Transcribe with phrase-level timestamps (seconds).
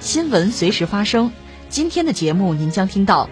[0.00, 1.32] 新闻随时发生。
[1.68, 3.28] 今天的节目您将听到：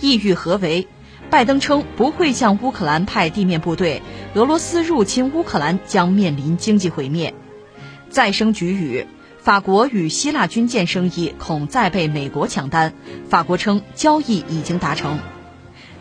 [0.00, 0.86] 意欲何为？
[1.28, 4.00] 拜登称不会向乌克兰派地面部队，
[4.34, 7.34] 俄罗斯入侵乌克兰将面临经济毁灭。
[8.08, 9.06] 再生局雨，
[9.40, 12.94] 法国与希腊军舰生意恐再被美国抢单，
[13.28, 15.18] 法国称交易已经达成。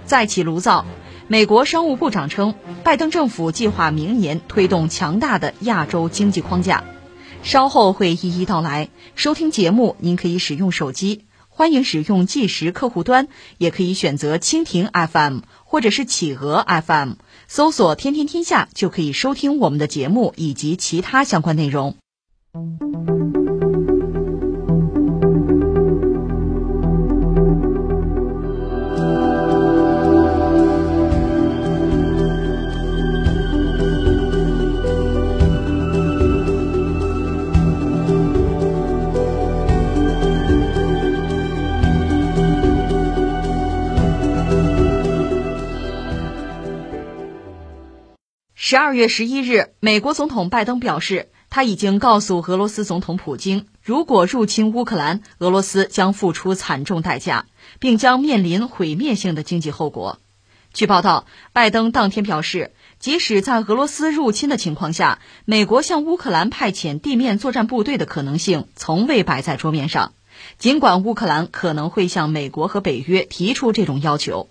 [0.06, 0.86] 再起炉灶，
[1.28, 6.84] 美国商务部长称，拜登政府计划明年推动强大的亚洲经济框架。
[7.46, 8.90] 稍后会一一道来。
[9.16, 13.28] 收听节目，您可以使用手机，欢迎使用计时客户端，
[13.60, 17.14] 也可以选择蜻蜓 FM 或者是企鹅 FM，
[17.48, 21.96] 搜索“天天天下”就可以收听我们的节目以及其他相关内容。
[48.76, 57.46] 十二月十一日，美国总统拜登表示，他已经告诉俄罗斯总统普京，如果入侵乌克兰，俄罗斯将付出惨重代价，
[57.80, 60.20] 并将面临毁灭性的经济后果。
[60.74, 70.12] 据报道，拜登当天表示，即使在俄罗斯入侵的情况下，美国向乌克兰派遣地面作战部队的可能性从未摆在桌面上，
[70.58, 74.50] 尽管乌克兰可能会向美国和北约提出这种要求。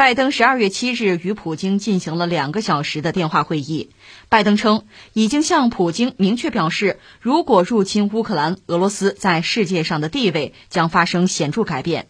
[0.00, 3.90] 拜登十二月七日与普京进行了两个小时的电话会议。
[4.30, 12.08] 拜登称，已经向普京明确表示，如果入侵乌克兰，俄罗斯在世界上的地位将发生显著改变。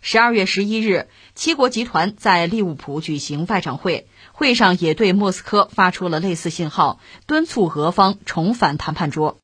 [0.00, 9.38] 十二月十一日，七国集团在利物浦举行外长会，会上也对莫斯科发出了类似信号，敦促俄方重返谈判桌。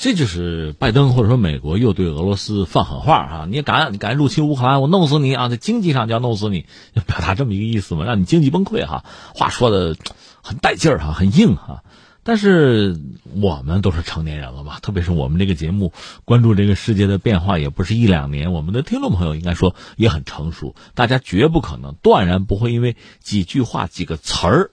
[0.00, 3.46] 这就是拜登或者说美国又对俄罗斯放狠话啊！
[3.50, 5.48] 你敢敢入侵乌克兰，我弄死你啊！
[5.48, 6.66] 在经济上就要弄死你，
[7.04, 9.04] 表达这么一个意思嘛，让你经济崩溃哈。
[9.34, 9.96] 话说的
[10.40, 11.82] 很带劲儿哈，很硬哈。
[12.22, 12.96] 但是
[13.40, 15.92] 我们都是成年人了嘛，特别是我们这个节目
[16.24, 24.70] 关注这个世界的变化也不是一两年，我们的听众朋友应该说也很成熟，大家绝不可能断然不会因为几句话几个词儿。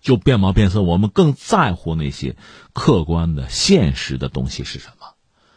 [0.00, 2.36] 就变貌变色，我们更在乎那些
[2.72, 5.14] 客观的、现实的东西是什么？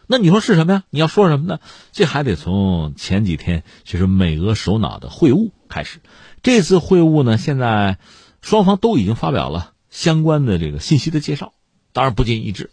[0.08, 0.84] 那你说是什么呀？
[0.90, 1.60] 你要说什么呢？
[1.94, 6.00] 这还得从前几天就是美俄首脑的会晤开始。
[6.44, 7.98] 这次会晤呢，现在
[8.42, 11.54] 双方都已经发表了相关的这个信息的介绍，
[11.94, 12.72] 当然不尽一致。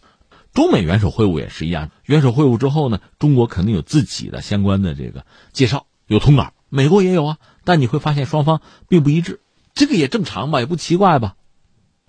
[0.53, 7.39] 中美元首会晤也是一样，元首会晤之后呢，中国肯定有自己的相关的这个介绍，有通稿，美国也有啊。
[7.63, 9.41] 但你会发现双方并不一致，
[9.75, 11.37] 这个也正常吧，也不奇怪吧。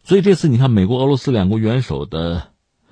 [0.09, 2.47] 所以这次你看，美国、俄罗斯两国元首的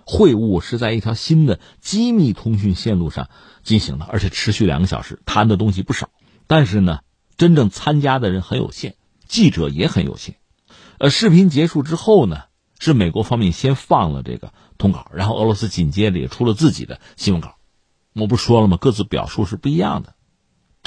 [0.05, 3.31] 会晤是在一条新的机密通讯线路上
[3.63, 6.11] 进行的，而且持续两个小时，谈的东西不少。
[6.45, 6.99] 但是呢，
[7.35, 10.35] 真正参加的人很有限，记者也很有限。
[10.99, 12.43] 呃，视频结束之后呢，
[12.77, 17.55] 是美国方面先放了这个通稿，然后俄罗斯紧接着也出了自己的新闻稿。
[18.13, 18.77] 我不说了吗？
[18.79, 20.13] 各自表述是不一样的。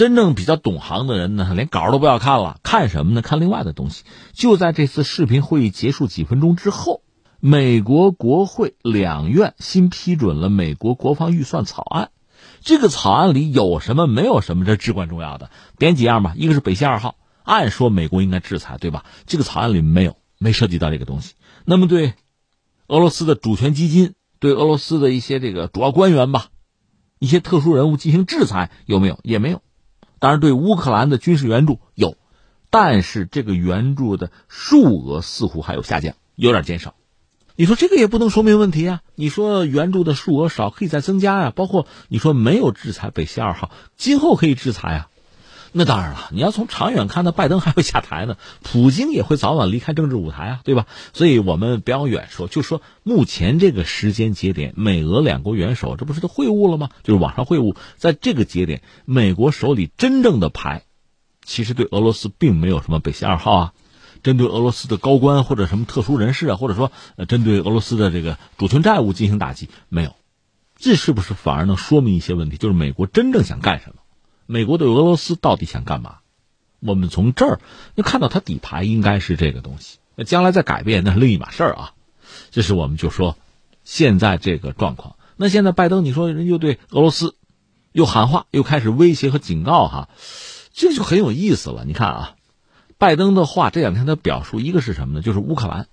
[0.00, 3.21] 真正比较懂行的人呢，连稿都不要看了，看什么呢？
[3.21, 4.05] 看另外的东西。
[4.33, 7.03] 就在这次视频会议结束几分钟之后，
[7.38, 12.09] 美国国会两院新批准了美国国防预算草案。
[12.62, 14.06] 这个草案里有什么？
[14.06, 14.65] 没有什么？
[14.65, 16.33] 这至关重要的，点几样吧。
[16.34, 19.04] 一个是北溪二号，按说美国应该制裁，对吧？
[19.27, 21.34] 这个草案里没有，没涉及到这个东西。
[21.66, 22.15] 那么对
[22.86, 26.47] 俄罗斯的主权基金，对俄罗斯的一些这个主要官员吧，
[27.19, 29.19] 一些特殊人物进行制裁，有没有？
[29.25, 29.60] 也没有。
[30.21, 32.17] 当然，对乌克兰的军事援助有，
[32.71, 36.95] 但是这个援助的数额似乎还有下降，有点减少。
[37.57, 39.01] 你说这个也不能说明问题啊？
[39.17, 41.53] 你说援助的数额少，可以再增加呀。
[41.55, 45.09] 包括你说没有制裁北溪二号，今后可以制裁啊。
[45.72, 50.87] 那当然了，你要从长远看，那拜登还会下台呢，普京也会早晚离开政治舞台啊，对吧？
[51.13, 56.91] 所以我们不要远说，就说目前这个时间节点，美俄两国元首这不是都会晤了吗？
[57.05, 60.83] 就是网上会晤，在这个节点，美国手里真正的牌，
[61.45, 63.73] 其实对俄罗斯并没有什么北溪二号啊，
[64.25, 66.91] 针对俄罗斯的高官或者什么特殊人士啊，或者说
[67.28, 70.16] 针对俄罗斯的这个主权债务进行打击，没有。
[70.77, 72.57] 这是不是反而能说明一些问题？
[72.57, 74.03] 就是美国真正想干什么？
[74.51, 76.17] 美国对俄罗斯到底想干嘛？
[76.81, 77.61] 我们从这儿
[77.95, 79.99] 就看到它底牌应该是这个东西。
[80.17, 81.93] 那将来再改变那是另一码事儿啊。
[82.51, 83.37] 这是我们就说
[83.85, 85.15] 现在这个状况。
[85.37, 87.37] 那现在拜登，你说人又对俄罗斯
[87.93, 90.09] 又喊话，又开始威胁和警告哈，
[90.73, 91.85] 这就很有意思了。
[91.85, 92.35] 你看啊，
[92.99, 95.23] 拜登的话这两天的表述，一个是什么呢？
[95.23, 95.87] 就是乌克兰。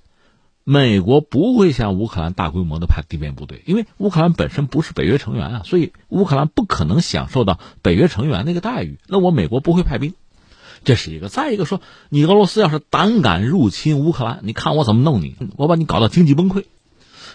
[0.70, 9.00] 美国不会向乌克兰大规模的派地面部队，因为乌克兰本身不是北约成员啊，所以乌克兰不可能享受到北约成员那个待遇。
[9.08, 10.14] 那我美国不会派兵，
[10.84, 11.30] 这是一个。
[11.30, 11.80] 再一个说，
[12.10, 15.38] 你俄罗斯要是胆敢入侵乌克兰，你看我怎么弄你？
[15.56, 16.66] 我把你搞到经济崩溃。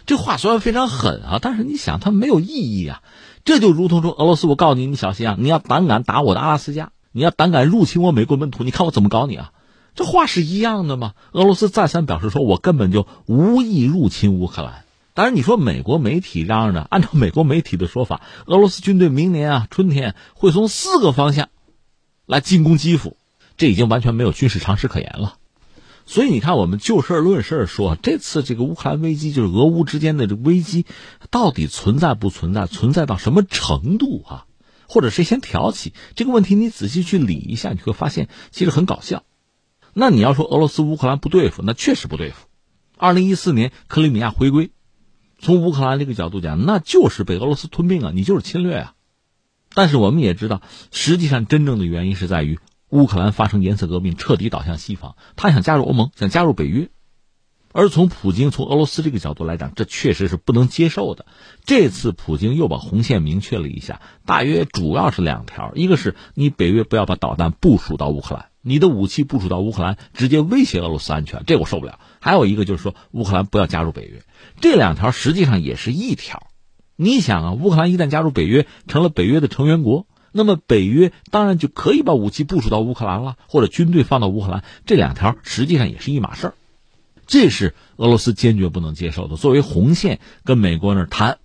[0.04, 3.00] 这话虽然非常狠啊，但是你想它没有意义啊。
[3.46, 9.52] 这就如同说，俄罗斯，我告诉你，你小心啊，你要胆敢打我的阿拉斯加，你要胆敢入侵我美国本土，你看我怎么搞你啊？
[9.94, 11.14] 这话是一样的吗？
[11.32, 14.84] 俄罗斯再三表示说，我根本就无意入侵乌克兰。
[15.14, 21.50] 当然，你说美国媒体嚷着，按照美国媒体的说法，俄罗斯军队明年啊春天会从四个方向
[22.24, 23.18] 来进攻基辅，
[23.58, 25.34] 这已经完全没有军事常识可言了。
[26.06, 30.86] 所以你看，我们就事论事说，这次这个乌克兰危机，就是俄乌之间的这危机，
[31.30, 32.66] 到底存在不存在？
[32.66, 34.46] 存在到什么程度啊？
[34.88, 36.54] 或者谁先挑起这个问题？
[36.54, 39.22] 你仔细去理一下，你会发现其实很搞笑。
[39.94, 42.46] 那你要说俄罗斯乌克兰不对付，那确实不对付。
[42.96, 44.70] 二零一四年克里米亚回归，
[45.38, 48.94] 从乌克兰这个角度讲，那就是被俄罗斯吞并啊，你就是侵略啊。
[49.74, 52.58] 但是我们也知道，实际上真正的原因是在于
[52.90, 56.90] 乌克兰发生颜色革命，彻底倒向西方，他想加入欧盟，想加入北约。
[57.72, 61.24] 而从普京、从俄罗斯这个角度来讲，这确实是不能接受的。
[61.64, 68.51] 这次普京又把红线明确了一下，大约主要是两条：一个是你北约不要把导弹部署到乌克兰。
[68.62, 71.98] 你的武器部署到乌克兰，直接威胁俄罗斯安全，这我受不了。
[72.20, 74.22] 还有一个就是说，乌克兰不要加入北约，
[74.60, 76.46] 这两条实际上也是一条。
[76.94, 84.62] 你想啊，乌克兰一旦加入北约，成了北约的成员国，那么北约当然就可以把武器部署到乌克兰了，或者军队放到乌克兰。
[84.86, 86.54] 这两条实际上也是一码事儿，
[87.26, 89.36] 这是俄罗斯坚决不能接受的。
[89.36, 91.38] 作为红线，跟美国那儿谈，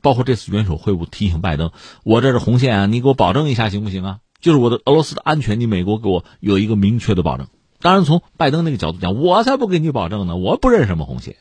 [0.00, 1.72] 包括这次元首会晤提醒拜登，
[2.04, 4.18] 我这是红线啊，你给我保证一下行不行啊？
[4.40, 7.48] 就是我的俄罗斯的安全，你美国给我有一个明确的保证。
[7.80, 11.36] 当然，从拜登那个角度讲，我才不给你保证呢，我不认什么红线。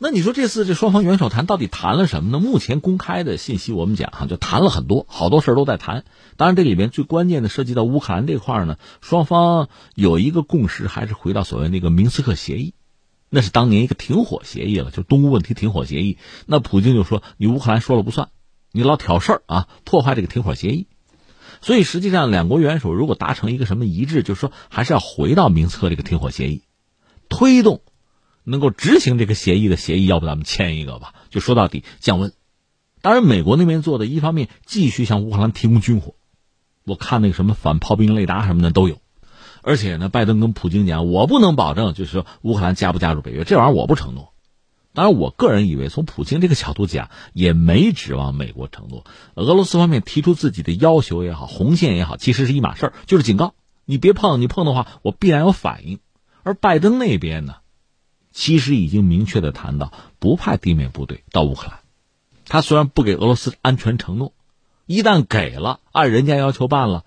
[0.00, 2.38] 那你说这次这双方元首谈到底谈了什么呢？
[2.38, 6.04] 目前公开的信息我们讲哈，就谈了很多，好多事都在谈。
[6.36, 12.74] 当然，这里面最关键的涉及到乌克兰这块呢，双方有一个共识，还是回到所谓那个明斯克协议，
[13.28, 16.18] 那是当年一个停火协议了，就东乌问题停火协议。
[16.46, 18.28] 那普京就说你乌克兰说了不算，
[18.70, 20.86] 你老挑事儿啊，破坏这个停火协议。
[21.60, 26.62] 所以实际上，两国元首如果达成一个什么一致，就是说还是要回到明斯克这个停火协议，
[27.28, 27.82] 推动
[28.44, 31.14] 能够执行这个协议的协议，要不咱们签一个吧？
[31.30, 32.32] 就说到底降温。
[33.00, 36.14] 当然，美国那边做的一方面继续向乌克兰提供军火，
[36.84, 38.98] 我看那个什么反炮兵雷达什么的都有。
[39.62, 44.32] 而且呢，拜登跟普京讲，我不能保证就是说乌克兰加不加入北约，这玩意儿我不承诺。
[44.98, 49.04] 当然，我个人以为，从普京这个角度讲，也没指望美国承诺。
[49.36, 53.54] 俄罗斯方面提出自己的要求也好，红线也好，其实是一码事儿，就是警告
[53.84, 56.00] 你别碰，你碰的话，我必然有反应。
[56.42, 57.58] 而拜登那边呢，
[58.32, 61.78] 其实已经明确的谈到不派地面部队到乌克兰。
[62.46, 64.32] 他虽然不给俄罗斯安全承诺，
[64.84, 67.04] 一旦给了，按人家要求办了，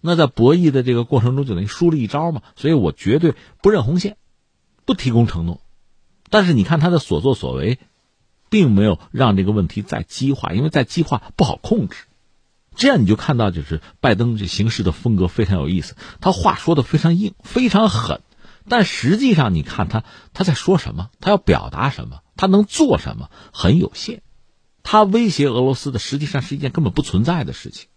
[0.00, 2.42] 那在博弈的这个过程中就等于输了一招嘛。
[2.56, 4.16] 所以我绝对不认红线，
[4.84, 5.60] 不提供承诺。
[6.30, 7.78] 但是你看他的所作所为，
[8.50, 12.04] 并没有让这个问题再激化，因为再激化不好控制。
[12.76, 18.20] 这样你就看到，就是拜登这行事的风格非常有意思，他话说的非常硬，非常狠，
[18.68, 24.22] 但实际上你看他他在说什么，他要表达什么，他能做什么很有限。
[24.84, 27.88] 他威胁俄罗斯的实际上是一件根本不存在的事情，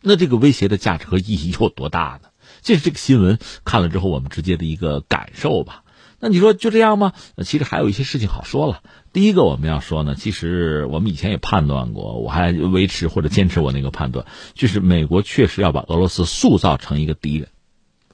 [0.00, 2.30] 那这个威胁的价值和意义有多大呢？
[2.62, 5.84] 这是这个新闻看了之后我们直接的一个感受吧。
[6.18, 7.12] 那你说就这样吗？
[7.44, 8.82] 其实还有一些事情好说了。
[9.12, 17.48] 第一个我们要说呢，其实我们以前也判断过，我还维持或者坚持我那个判断，就是美国确实要把俄罗斯塑造成一个敌人，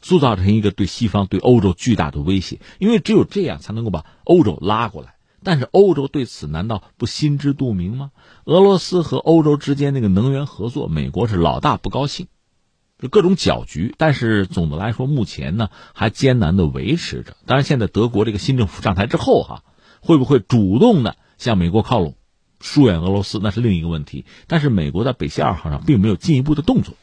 [0.00, 5.14] 塑造成一个对西方、对欧洲巨大的威胁，因为只有这样才能够把欧洲拉过来。
[5.44, 8.11] 但是欧洲对此难道不心知肚明吗？
[8.44, 12.26] 俄罗斯和欧洲之间那个能源合作，美国是老大不高兴。
[13.02, 17.37] 就各种搅局，但是总的来说，目前呢还艰难的维持着。
[17.47, 19.64] 当然，现在德国这个新政府上台之后，哈，
[20.00, 22.14] 会不会主动的向美国靠拢，
[22.61, 24.25] 疏远俄罗斯，那是另一个问题。
[24.47, 26.94] 但是美国在北溪二号上并没有进一步的动作。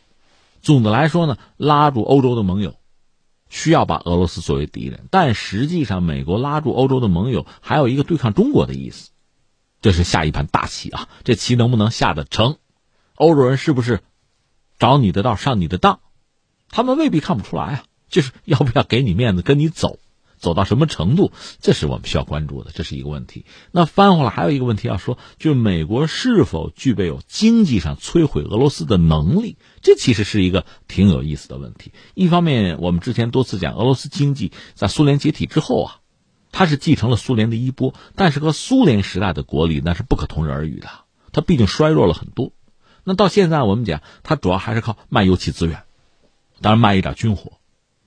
[0.62, 2.75] 总的来说呢，拉住欧洲的盟友，
[3.50, 5.06] 需要把俄罗斯作为敌人。
[5.12, 9.12] 但实际上，美国拉住欧洲的盟友，还有一个对抗中国的意思。
[9.82, 11.10] 这是下一盘大棋啊！
[11.25, 12.58] 这棋能不能下得成？
[13.15, 14.01] 欧洲人是不是
[14.79, 16.00] 找你的道上你的当？
[16.71, 17.83] 他们未必看不出来啊。
[18.09, 20.00] 就是要不要给你面子跟你走，
[20.39, 21.31] 走到什么程度？
[21.62, 23.45] 这是我们需要关注的，这是一个问题。
[23.71, 29.57] 那翻回来还有一个问题要说，就是美国是否具备有经济上摧毁俄罗斯的能力？
[29.83, 31.93] 这其实是一个挺有意思的问题。
[32.15, 35.95] 一方面，我们之前多次讲，俄罗斯经济在苏联解体之后啊。
[36.51, 40.89] 它是继承了苏联的衣钵，但是和苏联时代的国力那是不可同日而语的。
[41.31, 42.53] 它毕竟衰弱了很多。
[43.10, 45.82] 那到现在我们讲，它主要还是靠卖油气资源，
[46.62, 47.54] 当然卖一点军火，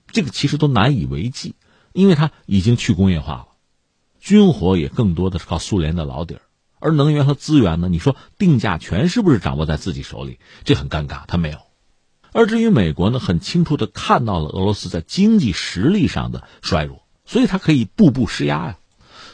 [0.07, 1.55] 这个其实都难以为继，
[1.91, 3.47] 因为它已经去工业化了。
[4.21, 6.41] 军火也更多的是靠苏联的老底儿，
[6.79, 7.89] 而能源和资源呢？
[7.89, 10.39] 你说定价权是不是掌握在自己手里？
[10.63, 11.57] 这很尴尬，它没有。
[12.31, 17.03] 而至于美国呢，很清楚的看到了俄罗斯在经济实力上的衰弱。
[17.25, 18.77] 所以他可以步步施压呀。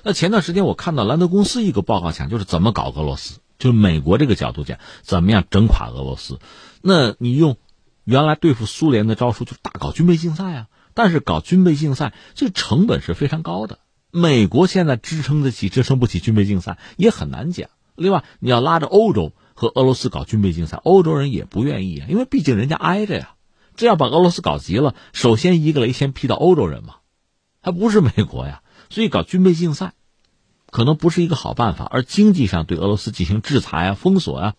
[0.03, 6.39] 那前段时间我看到兰德公司一个报告讲，就是怎么搞俄罗斯，就美国这个角度讲，怎么样整垮俄罗斯。
[6.81, 7.57] 那你用
[8.05, 10.67] 原来对付苏联的招数，就大搞军备竞赛啊。
[10.95, 13.79] 但是搞军备竞赛，这个成本是非常高的。
[14.11, 17.69] 美国现在支撑得起，支撑不起军备竞赛也很难讲。
[17.95, 23.35] 另外，你要拉着欧洲和俄罗斯搞军备竞赛，欧洲人也不愿意啊，因为毕竟人家挨着呀。
[23.75, 26.95] 这要把俄罗斯搞急了，首先一个雷先劈到欧洲人嘛。
[27.61, 29.93] 还不是美国呀，所以搞军备竞赛，
[30.71, 31.85] 可能不是一个好办法。
[31.85, 34.55] 而经济上对俄罗斯进行制裁啊、封锁啊，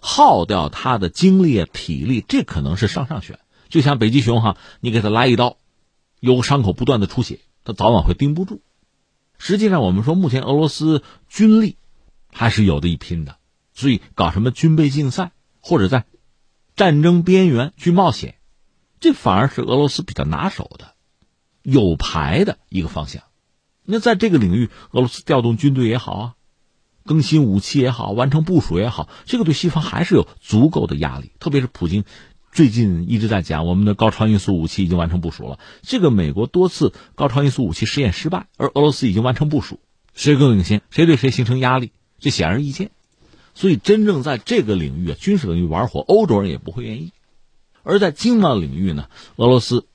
[0.00, 3.38] 耗掉他的精力啊、体力，这可能是上上选。
[3.68, 5.56] 就像北极熊哈，你给他来一刀，
[6.20, 8.62] 有伤口不断的出血，他早晚会盯不住。
[9.38, 11.76] 实际上，我们说目前俄罗斯军力
[12.30, 13.36] 还是有的一拼的，
[13.74, 16.04] 所以搞什么军备竞赛或者在
[16.76, 18.36] 战争边缘去冒险，
[19.00, 20.94] 这反而是俄罗斯比较拿手的。
[21.62, 23.22] 有牌的一个方向，
[23.86, 26.34] 那在这个领域，俄罗斯调动军队也好啊，
[27.04, 31.32] 更新武器也好，完成部署也好，这个对西方还是有足够的压力。
[31.38, 32.04] 特别是普京
[32.50, 35.58] 最近一直在讲，我们的高超音速武器已经完成部署了。
[35.82, 39.80] 这个美国多次高超音速武器试验失败，而俄罗斯已经完成部署，
[40.14, 42.90] 谁更领先，谁对谁形成压力，这显而易见。
[43.54, 47.12] 所以，真正在这个领域啊，军事领域玩火，欧洲人也不会愿意。
[47.82, 49.86] 而在经贸领域呢，俄罗斯。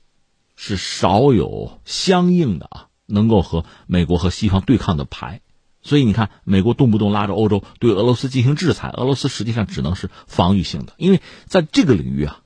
[0.62, 5.40] 是少有相应的啊，能够和美国和西方对抗的牌，
[5.82, 12.40] 所以你看，美国动不动拉着欧洲对俄罗斯进行制裁，俄罗斯实际上只能是防御性的，因为在这个领域啊，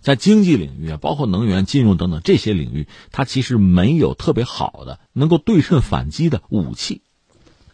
[0.00, 7.02] 在经济领域啊，包括能源、金融等等这些领域，它其实没有特别好的能够对称反击的武器。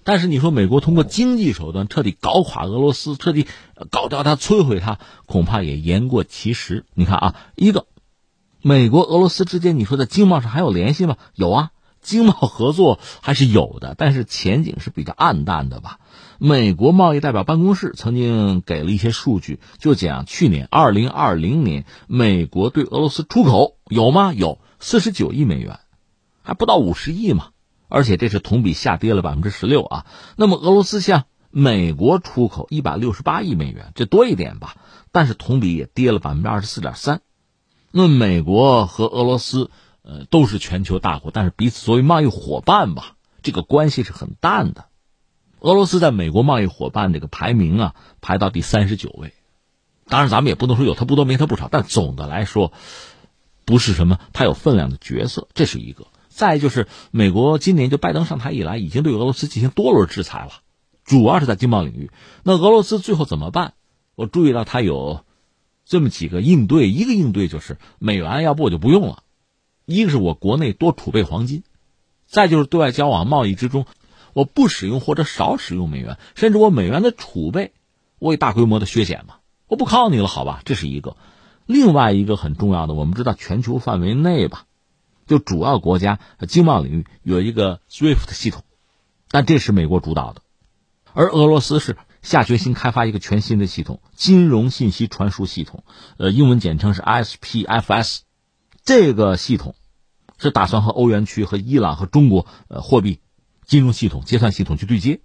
[0.02, 3.46] 但是你说美国通过经济手段彻底搞垮俄罗斯，彻底
[3.90, 6.84] 搞掉它、摧毁它，恐怕也言过其实。
[6.94, 7.86] 你看啊，一个。
[8.62, 11.16] 美国、俄罗斯之间，你说在经贸上还有联系吗？
[11.34, 11.70] 有啊，
[12.06, 15.98] 经贸合作还是有的，但是前景是比较暗淡的吧。
[16.38, 24.32] 美国贸易代表办公室曾经给了一些数据，就讲去年二零二零年，美国对俄罗斯出口有吗？
[24.32, 25.80] 有四十九亿美元，
[26.42, 27.48] 还不到五十亿嘛，
[27.88, 30.06] 而且这是同比下跌了百分之十六啊。
[30.36, 34.76] 那么俄罗斯向美国出口一百六十八亿美元，这多一点吧，
[35.10, 37.20] 但是同比也跌了百分之二十四点三。
[37.90, 39.70] 那美国和俄罗斯，
[40.08, 44.84] 呃，都是全球大国，但是彼此作为贸易伙伴吧，这个关系是很淡的。
[45.58, 49.34] 俄罗斯在美国贸易伙伴这个排名啊，排到第三十九位。
[50.06, 52.72] 当然，咱们也不能说有它不多没它不少，但总的来说，
[53.64, 55.48] 不是什么太有分量的角色。
[55.54, 56.06] 这是一个。
[56.28, 60.52] 再就是，美国今年就拜登上台以来，已经对俄罗斯进行多轮制裁了，
[61.04, 62.12] 主要是在经贸领域。
[62.44, 63.74] 那俄罗斯最后怎么办？
[64.14, 65.24] 我注意到他有。
[65.88, 69.22] 这么几个应对，一个应对就是美元，要不我就不用了；
[69.86, 71.62] 一个是我国内多储备黄金；
[72.26, 73.86] 再就是对外交往贸易之中，
[74.34, 77.72] 我不使用或者少使用美元，甚至我美元的储备，
[78.18, 79.36] 我也大规模的削减嘛，
[79.68, 80.60] 我不靠你了，好吧？
[80.64, 81.16] 这是一个。
[81.64, 84.66] 另外一个很重要的，我们知道全球范围内吧，
[85.26, 88.62] 就主要国家经贸领域有一个 SWIFT 系统，
[89.30, 90.42] 但这是美国主导的，
[91.12, 91.96] 而俄罗斯是。
[92.22, 95.84] 下决心开发一个全新的系统——金融信息传输系统，
[96.16, 98.22] 呃，英文简称是 ISPFS。
[98.86, 99.74] 这个系统
[100.38, 103.18] 是打算和欧元区、和伊朗、和中国呃货币、
[103.64, 105.20] 金融系统、结算系统去对接。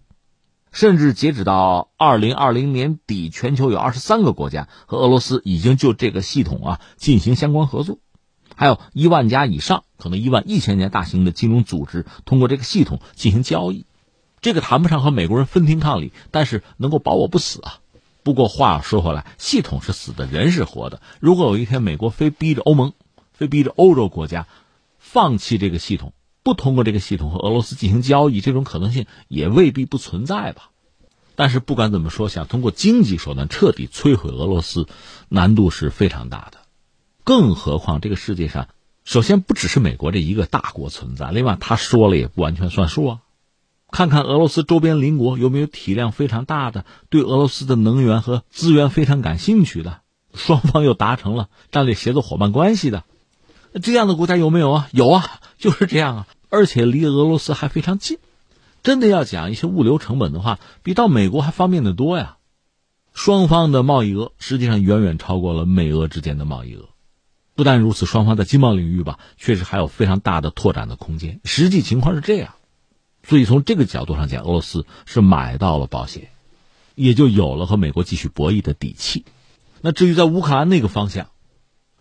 [0.71, 7.99] 甚至截止到二零二零年底，全球有二十三个国家和俄罗斯已经就这个系统啊进行相关合作，
[8.55, 13.85] 还有一万家以上，可能一万一千家大型的金融组织通过这个系统进行交易。
[14.41, 17.77] 这个谈不上和美国人分庭抗礼，但是能够保我不死啊。
[18.23, 20.99] 不过话说回来，系统是死的，人是活的。
[21.19, 22.93] 如果有一天美国非逼着欧盟，
[23.41, 24.45] 非逼着欧洲国家
[24.99, 30.69] 放弃这个系统，不通过这个系统和俄罗斯进行交易，这种可能性也未必不存在吧。
[31.33, 34.85] 但是不管怎么说，想通过经济手段彻底摧毁俄罗斯，
[35.27, 36.59] 难度是非常大的。
[37.23, 38.67] 更何况这个世界上，
[39.05, 43.19] 首先不只是美国这一个大国存在，另外他说了也不完全算数啊。
[43.89, 50.01] 看看俄罗斯周边邻国有没有体量非常大的、对俄罗斯的能源和资源非常感兴趣的，
[50.35, 53.03] 双方又达成了战略协作伙伴关系的，
[53.79, 54.89] 这样的国家有没有啊？
[54.91, 58.17] 有啊，就是这样啊，而且离俄罗斯还非常近。
[58.83, 62.37] 真的要讲一些物流成本的话，比到美国还方便的多呀。
[63.13, 66.89] 双方的贸易额实际上远远超过了美俄之间的贸易额。
[67.53, 71.41] 不但如此，双方在经贸领域吧，确实还有非常大的拓展的空间。
[71.43, 72.55] 实际情况是这样，
[73.23, 76.29] 所以从这个角度上讲，俄罗斯是买到了保险，
[76.95, 79.25] 也就有了和美国继续博弈的底气。
[79.81, 81.27] 那至于在乌克兰那个方向，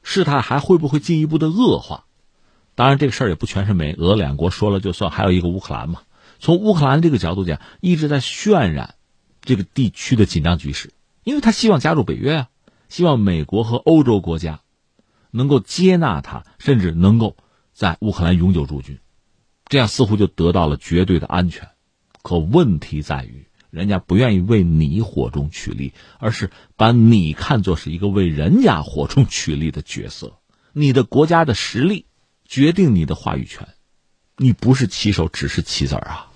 [0.03, 2.05] 事态还会不会进一步的恶化？
[2.75, 6.03] 当然，这个事儿也不全是美俄两国说了就算，还有一个乌克兰嘛。
[6.39, 8.95] 从乌克兰这个角度讲，一直在渲染
[9.43, 10.93] 这个地区的紧张局势，
[11.23, 12.49] 因为他希望加入北约啊，
[12.89, 14.61] 希望美国和欧洲国家
[15.31, 17.37] 能够接纳他，甚至能够
[17.75, 18.99] 在乌克兰永久驻军，
[19.67, 21.69] 这样似乎就得到了绝对的安全。
[22.23, 23.40] 可问题在于，
[23.71, 30.39] 人家不愿意为你火中取栗，而是把你看作是一个为人家火中取栗的角色。
[30.73, 32.07] 你的国家的实力
[32.45, 33.69] 决定你的话语权，
[34.37, 36.30] 你不是棋手，只是棋子儿啊。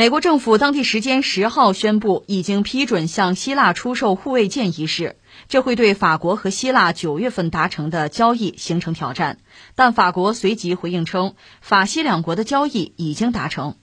[0.00, 9.40] 美国政府当地时间十号宣布，已经批准向希腊出售护卫舰一事，这会对法国和希腊九月份达成的交易形成挑战。
[9.74, 13.76] 但法国随即回应称，法西两国的交易已经达成。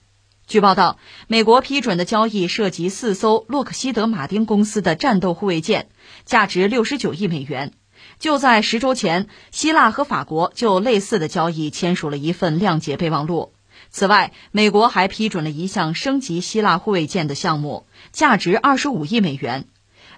[0.48, 5.88] 据报道，美国批准的交易涉及四艘洛克希德马丁公司的战斗护卫舰，
[6.24, 7.74] 价值六十九亿美元。
[8.18, 13.52] 就在十周前，希腊和法国就类似的交易签署了一份谅解备忘录。
[13.98, 19.64] 此外，美国还批准了一项升级希腊护卫舰的项目，价值二十五亿美元。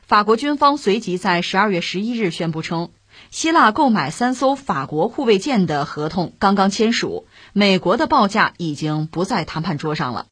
[0.03, 2.91] 法国军方随即在十二月十一日宣布称，
[3.31, 10.27] 希腊购买三艘法国护卫舰的合同刚刚签署，美国的报价已经不在谈判桌上了。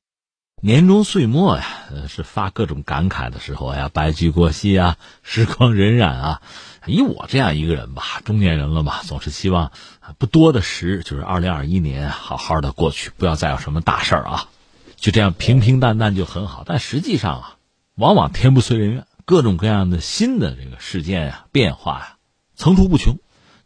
[0.60, 1.64] 年终岁末呀，
[2.08, 6.42] 是发各种感慨的时候呀，白驹过隙啊， 时光荏苒啊。
[6.84, 9.70] 以我这样一个人吧，中年人了嘛，总是希望
[10.18, 14.48] 不多的时，就是二零二一年好好的过去，不要再有什么大事儿啊，
[14.96, 16.64] 就这样平平淡淡就很好。
[16.66, 17.56] 但实际上啊，
[17.94, 22.16] 往往天不遂人愿，各种各样的新的这个事件呀、变化呀，
[22.56, 23.16] 层出不穷。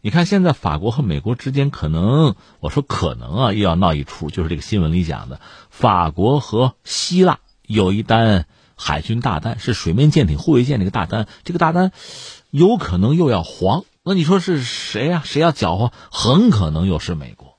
[0.05, 7.39] 你看现在法国和美国之间可能，我说可能啊，又要闹一出，就是这个新闻里讲的，法国和希腊
[7.69, 11.93] 有一单海军大单，是水面舰艇护卫舰这个大单，这个大单。
[12.51, 15.23] 有可能又要黄，那你说是谁呀？
[15.25, 15.93] 谁要搅和？
[16.11, 17.57] 很可能又是美国。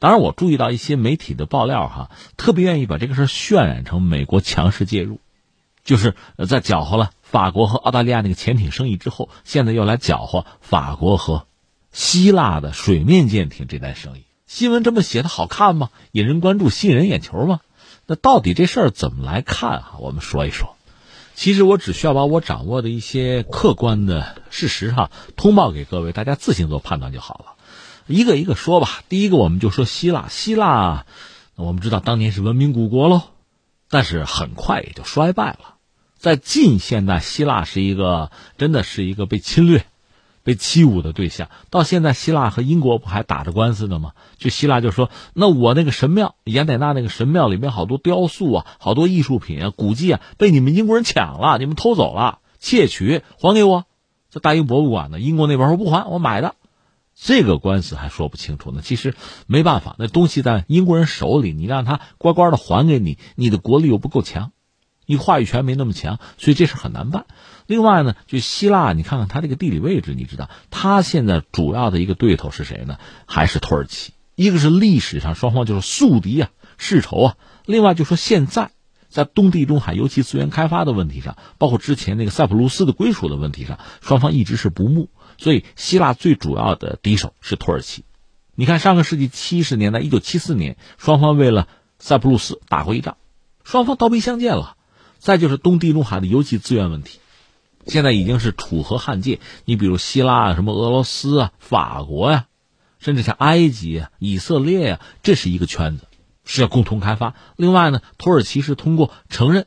[0.00, 5.20] 当然，我注意到一些媒体的爆料，哈，特别愿意把这个事渲染成美国强势介入，
[5.84, 6.16] 就是
[6.48, 11.46] 在搅和了法国和澳大利亚那个潜艇生意之后，现在又来搅和法国和
[11.94, 14.24] 希腊的水面舰艇这单生意。
[14.46, 15.90] 新闻这么写的好看吗？
[16.10, 17.60] 引人关注，吸引人眼球吗？
[18.06, 19.92] 那到底这事儿怎么来看啊？
[20.00, 20.76] 我们说一说。
[21.36, 27.54] 其实我只需要把我掌握的一些客观的事实哈通报给各位，大家自行做判断就好了。
[28.08, 29.04] 一个一个说吧。
[29.08, 30.26] 第一个，我们就说希腊。
[30.28, 31.06] 希腊，
[31.54, 33.22] 我们知道当年是文明古国喽，
[33.88, 35.76] 但是很快也就衰败了。
[36.18, 39.86] 在近现代，希腊是一个真的是一个被侵略。
[40.44, 44.12] 被欺侮的对象，到现在希腊和英国不还打着官司呢吗？
[44.36, 53.86] 就希腊就说：“那我那个神庙雅典娜那个神庙里面好多雕塑啊，好多艺术品啊、古迹啊，被你们英国人抢了，你们偷走了，窃取，还给我。”
[54.28, 56.54] 在大英博物馆呢，英国那边说不还，我买的。
[57.14, 58.80] 这个官司还说不清楚呢。
[58.82, 59.14] 其实
[59.46, 64.50] 没办法，那东西在英国人手里，你让他乖乖的还给你，你的国力又不够强，
[65.06, 67.26] 你话语权没那么强，所以这事很难办。
[67.66, 72.98] 另外呢，就希腊，你看看它这个地理位置，你知道，它现在主要的一个对头是谁呢？
[73.26, 74.12] 还是土耳其？
[74.34, 77.36] 一个是历史上双方就是宿敌啊、世仇啊。
[77.66, 78.70] 另外就说现在，
[79.08, 85.08] 在东地中海油气资源开发的问题上，包括之前那个塞浦路斯的归属的问题上，双方一直是不睦。
[85.38, 88.04] 所以，希腊最主要的敌手是土耳其。
[88.54, 91.66] 你看，上个世纪七十年代，一九七四年，双方为了
[91.98, 93.16] 塞浦路斯打过一仗，
[93.64, 94.76] 双方刀兵相见了。
[95.18, 97.18] 再就是东地中海的油气资源问题，
[97.86, 99.40] 现在已经是楚河汉界。
[99.64, 102.46] 你比如希腊啊，什么俄罗斯啊、法国呀，
[102.98, 106.06] 甚至像埃及啊、以色列呀，这是一个圈子，
[106.44, 107.34] 是要共同开发。
[107.56, 109.66] 另外呢，土耳其是通过承认。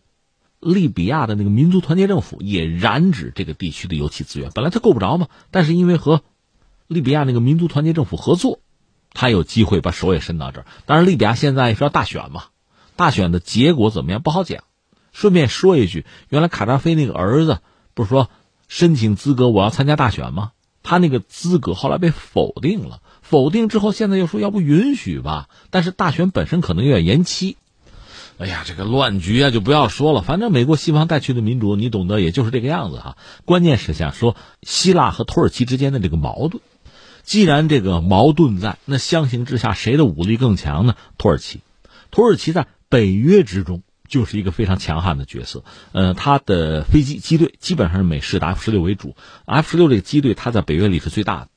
[0.60, 6.24] 利比亚的那个民族团结政府也染指这个地区的油气资源，本来他够不着嘛，但是因为和
[6.88, 8.60] 利比亚那个民族团结政府合作，
[9.14, 10.66] 他有机会把手也伸到这儿。
[10.88, 12.46] 当然，利比亚现在是要大选嘛，
[12.96, 14.64] 大选的结果怎么样不好讲。
[15.14, 17.60] 顺便说一句，原来卡扎菲那个儿子
[17.98, 18.30] 不是说
[18.68, 20.52] 申请资格我要参加大选吗？
[20.84, 27.58] 他那个资格后来被否定了，否定之后现在又说要不允许吧，但是大选本身可能又要延期。
[28.38, 30.22] 哎呀，这个乱局啊，就不要说了。
[30.22, 33.18] 反正美国西方带去的民主，你懂得，也就是这个样子哈。
[33.46, 36.62] 关键是想说，希腊和土耳其之间的这个矛盾，
[37.24, 40.96] 既然这个矛盾在，那相形之下，谁的武力更强呢？
[41.18, 41.62] 土耳其，
[42.12, 45.64] 土耳其在北约之中就是一个非常强悍的角色。
[45.92, 49.16] 呃，他的飞机机队基本上是美式的 F 十六为主
[49.46, 51.50] ，F 十六这个机队，它在北约里是最大的。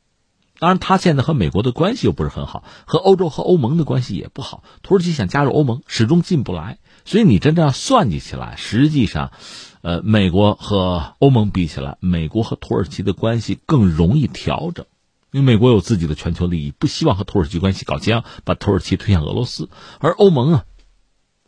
[0.59, 4.63] 当然，他现在和美国的关系又不是很好，和欧洲和欧盟的关系也不好。
[4.83, 6.79] 土耳其想加入欧盟，始终进不来。
[7.07, 9.33] 所以你真正要算计起来，实际上，
[9.81, 14.85] 呃，美国和欧盟比起来，美国和土耳其的关系更容易调整，
[15.33, 19.71] 因为美国有自己的全球利益，不希望和土耳其关系搞僵，把土耳其推向俄罗斯。
[19.99, 20.65] 而欧盟啊，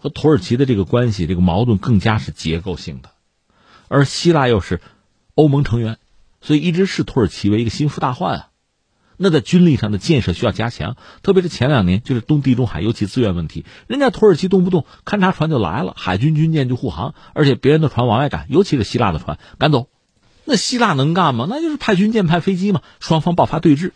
[0.02, 3.10] 和土耳其的这个关系，这个矛盾更加是结构性的。
[3.86, 4.80] 而希腊又是
[5.36, 5.98] 欧盟成员，
[6.40, 8.48] 所以一直视土耳其为一个心腹大患啊。
[9.16, 19.86] 那在军力上的建设需要加强，特别是前两年就是东地中海尤其资源问题，人家土耳其动不动勘察船就来了，海军军舰就护航，而且别人的船往外赶，尤其是希腊的船赶走，
[20.44, 21.46] 那希腊能干吗？
[21.48, 23.92] 那就是派军舰派飞机嘛，双方爆发对峙。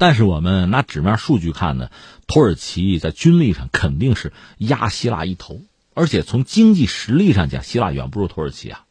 [0.00, 1.90] 但是我们拿纸面数据看呢，
[2.26, 5.60] 土耳其在军力上肯定是压希腊一头，
[5.92, 8.86] 而且从经济实力上讲，希腊远不如土耳其啊。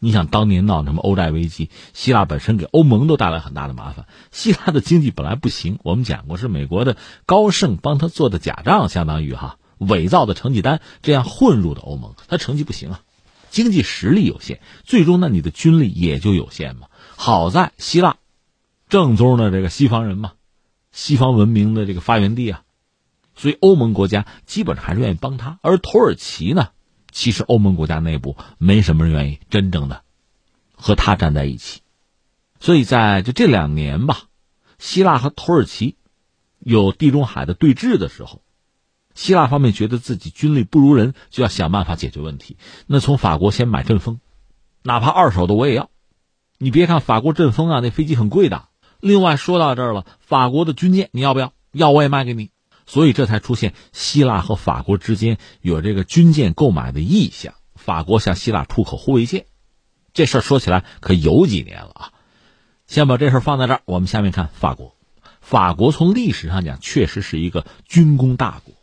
[0.00, 4.06] 你想当年闹什么欧债危机，希腊本身给欧盟都带来很大的麻烦。
[4.32, 13.00] 希腊的经济本来不行，我们讲过是美国的高盛帮他做的假账，相当于哈伪造的成绩单，这样混入的欧盟，他成绩不行啊，
[13.50, 16.88] 经济实力有限，最终呢你的军力也就有限嘛。
[17.14, 18.16] 好在希腊
[18.88, 20.32] 正宗的这个西方人嘛，
[20.98, 22.64] 西方文明的这个发源地啊，
[23.36, 26.70] 所以欧盟国家基本上还是愿意帮他，而土耳其呢？
[27.12, 30.02] 其实欧盟国家内部没什么人愿意真正的
[30.74, 31.82] 和他站在一起，
[32.58, 34.24] 所以在就这两年吧，
[34.80, 35.94] 希腊和土耳其
[36.58, 38.42] 有地中海的对峙的时候，
[39.14, 42.56] 希腊方面觉得自己军力不如人，就要想办法解决问题。
[42.88, 44.18] 那从法国先买阵风，
[44.82, 45.90] 哪怕二手的我也要。
[46.58, 48.64] 你别看法国阵风啊，那飞机很贵的。
[49.00, 51.52] 另外说到这儿了，法国的军舰你要不要？
[51.72, 52.50] 要我也卖给你。
[52.86, 59.44] 所以这才出现希腊和法国之间有这个军舰购买的意向，法国向希腊出口护卫舰，
[60.14, 62.12] 这事儿说起来可有几年了啊！
[62.86, 64.94] 先把这事儿放在这儿，我们下面看法国。
[65.42, 68.74] 法国从历史上讲确实是一个军工大国，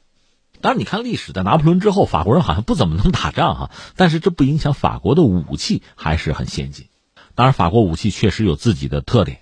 [0.62, 6.88] 当然你看历史，在拿破仑之后，法国人好像不怎么能打仗哈，但是这不影响法国的武器还是很先进。
[7.34, 9.39] 当然，法国武器确实有自己的特点，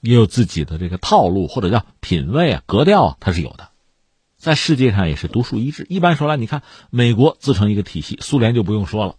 [0.00, 3.68] 也有自己的这个套路或者叫品味啊、格调啊，它是有的。
[4.36, 5.86] 在世界上也是独树一帜。
[5.90, 9.16] 一般说来，你看美国自成一个体系，苏联就不用说了。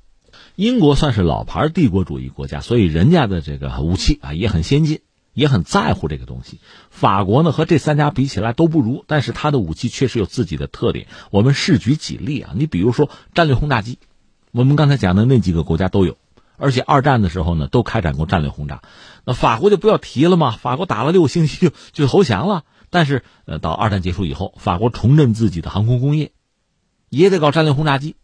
[0.55, 5.01] 英国算是老牌帝国主义国家，所以人家的这个武器啊也很先进，
[5.33, 6.59] 也很在乎这个东西。
[6.89, 11.07] 法国呢和这三家比起来都不如，但是它的武器确实有自己的特点。
[11.29, 13.99] 我们试举几例啊，你比如说战略轰炸机，
[14.51, 16.17] 我们刚才讲的那几个国家都有，
[16.61, 18.81] 而且二战的时候呢都开展过战略轰炸。
[19.25, 22.63] 那法国就不要提了嘛，法国打了六星期就 就投降了。
[22.89, 26.31] 但是，呃，到二战结束以后，法国重振自己的航空工业，
[27.09, 28.15] 也得搞战略轰炸机。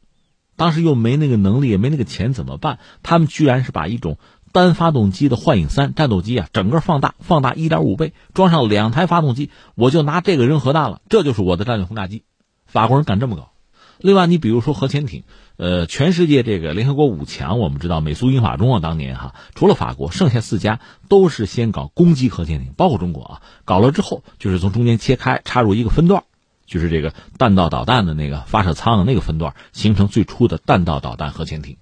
[0.55, 2.79] 当时又没那个能力，也没那个钱，怎么办？
[3.01, 4.17] 他们居然是把一种
[4.51, 12.23] 单发动机的幻影三战斗机啊，整个放大，放大一点五倍，装上两台发动机，我就拿这个扔核弹了，这就是我的战略轰炸机。
[12.65, 13.51] 法国人敢这么搞。
[13.99, 15.23] 另外，你比如说核潜艇。
[15.57, 20.79] 呃，全世界这个联合国五强，我们知道美苏英法中啊，当年哈，除了法国，剩下四家
[21.09, 26.25] 都是先搞攻击核潜艇，包括中国啊，搞了之后就是从中间切开，插入一个分段，
[26.67, 31.77] 就是这个弹道导弹的那个发射舱的那个分段，形成最初的弹道导弹核潜艇。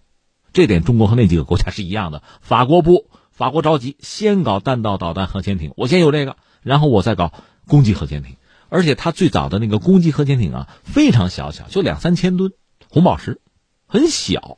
[0.53, 7.33] 这点中国和那几个国家是一样的，法国不，法国着急，先搞弹道导弹核潜艇，我先有这个，然后我再搞
[7.67, 8.37] 攻击核潜艇。
[8.75, 12.51] 而且它最早的那个攻击核潜艇啊，非常小巧，就两三千吨，
[12.89, 13.39] 红宝石。
[13.87, 14.57] 很小，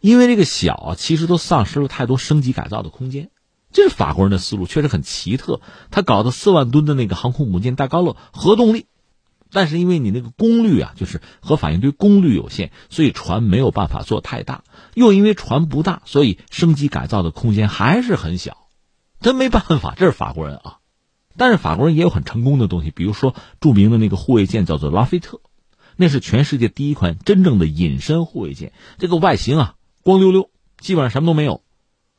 [0.00, 3.30] 因为这个小啊，其实都丧失了太多升级改造的空间。
[3.70, 5.60] 这是法国人的思路，确实很奇特。
[5.92, 8.86] 他搞的四万吨的那个航空母舰戴高乐核动力，
[9.52, 14.64] 但是因为你那个功率啊，就是核反应堆功率有限，所以船没有办法做太大。
[14.94, 18.56] 又因为船不大，所以升级改造的空间还是很小。
[19.20, 20.78] 真没办法，这是法国人啊。
[21.36, 25.40] 但是法国人也有很成功的东西，比如说著名的那个护卫舰叫做拉菲特，
[25.96, 28.72] 那是全世界第一款真正的隐身护卫舰。
[28.98, 31.62] 这个外形啊，光溜溜，基本上什么都没有，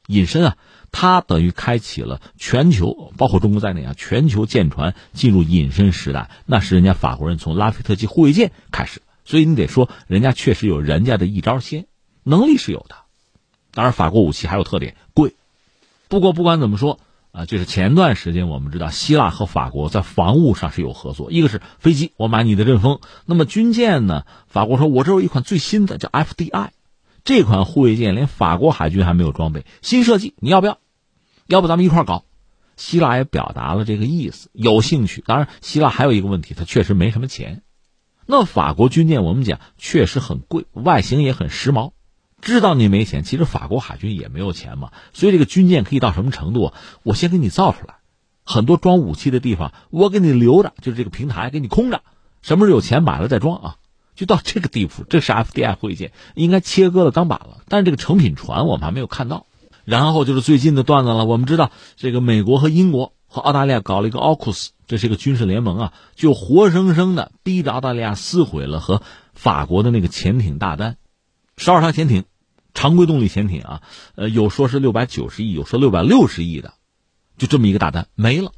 [0.08, 0.58] 隐身啊。
[0.96, 6.30] 它等于开启了全球，包括中国在内啊，全球舰船进入隐身时代。
[6.46, 11.88] 那是人家法国人从拉菲特级护卫舰开始，所以你得说，人家确实有人家的一招先，
[12.22, 12.96] 能力是有的。
[13.72, 15.34] 当然，法国武器还有特点，贵。
[16.10, 17.00] 不过不管怎么说
[17.34, 23.00] 啊，就是前段时间我们知道，希腊和法国在防务上是有合作，一个是飞机，我买你的阵风。
[23.26, 24.28] 那么军舰呢？
[24.48, 26.70] 法国说，我这有一款最新的，叫 FDI，
[27.24, 30.78] 这款护卫舰连法国海军还没有装备，新设计，你要不要？
[31.48, 32.24] 要不咱们一块搞？
[32.78, 35.24] 希腊也表达了这个意思，有兴趣。
[35.26, 37.64] 当然，希腊还有一个问题，它确实没什么钱。
[38.28, 41.94] 那法国军舰我们讲确实很贵，外形也很时髦。
[42.44, 44.92] 知道你没钱，其实法国海军也没有钱嘛。
[45.14, 46.74] 所以这个军舰可以到什么程度？
[47.04, 47.96] 我先给你造出来，
[48.44, 52.02] 很多装武器的地方我给你留着，就是这个平台给你空着，
[52.42, 53.76] 什么时候有钱买了再装啊？
[54.16, 55.04] 就到这个地步。
[55.10, 59.46] 这是 FDI 会见，应该切割了钢板了，但是这个成品船我们还没有看到。
[59.86, 61.26] 然后就是最近的段子了。
[61.26, 69.02] 我们知道，这个美国和英国和澳大利亚搞了一个奥库斯，这是一个军事联盟啊，就活生生的逼着澳大利亚撕毁了和
[69.34, 70.98] 法国的那个潜艇大单，
[71.58, 72.24] 十二艘潜艇，
[72.74, 73.82] 常规动力潜艇啊，
[74.16, 76.74] 呃，有说是六百九十亿，有说六百六十亿的，
[77.38, 78.52] 就这么一个大单没了。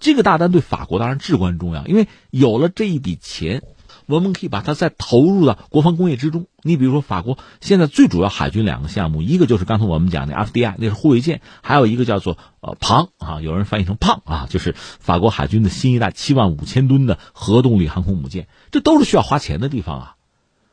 [0.00, 3.62] 这个大单对法国当然至关重要，因为有了这一笔钱。
[4.06, 6.46] 我们可以把它再投入到国防工业之中。
[6.62, 18.46] 你比如说，法国现在最主要海军两个项目，一个就是刚才我们讲的 FDI，那是护卫舰；还有一个叫做呃庞啊，有人翻译成胖啊，就是法国海军的新一代七万五千吨的核动力航空母舰。
[18.72, 20.16] 这都是需要花钱的地方啊，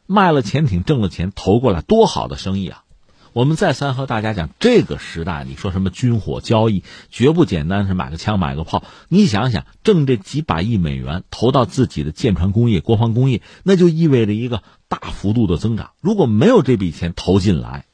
[0.06, 2.84] 卖了潜艇挣了钱投过来，多好的生意啊！
[3.34, 8.84] 我们再三和大家讲，这个时代，你说什么军火交易，绝不简单是买个枪买个炮。
[9.08, 15.92] 你想想，挣这几百亿美元投到自己的舰船工业、国防工业，那就意味着一个大幅度的增长。
[16.02, 17.86] 如果没有这笔钱投进来，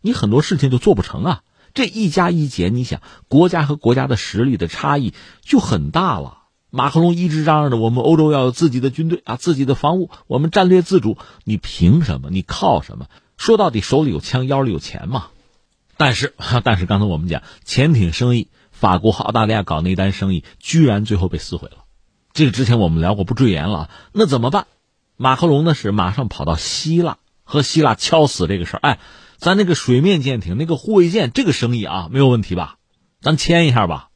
[0.00, 1.42] 你很多事情就做不成啊。
[1.74, 6.37] 这一加一减，你想，国家和国家的实力的差异就很大了。
[6.70, 11.16] 马克龙一直嚷嚷着我们欧洲要有自己的军队啊，自己的防务，我们战略自主。
[11.44, 12.28] 你凭什么？
[12.30, 13.06] 你靠什么？
[13.36, 15.28] 说到底，手里有枪，腰里有钱嘛。
[15.96, 21.84] 但是， 但是刚才我们讲潜艇生意，法国和澳大利亚搞那单生意，居然最后被撕毁了。
[22.34, 23.88] 这个之前我们聊过，不赘言了。
[24.12, 24.66] 那怎么办？
[25.16, 28.80] 马克龙呢是马上跑到希腊，和希腊敲死这个事儿。
[28.80, 28.98] 哎，
[29.38, 32.76] 咱那个水面舰艇、那个护卫舰，这个生意啊，没有问题吧？
[33.20, 34.07] 咱签一下吧，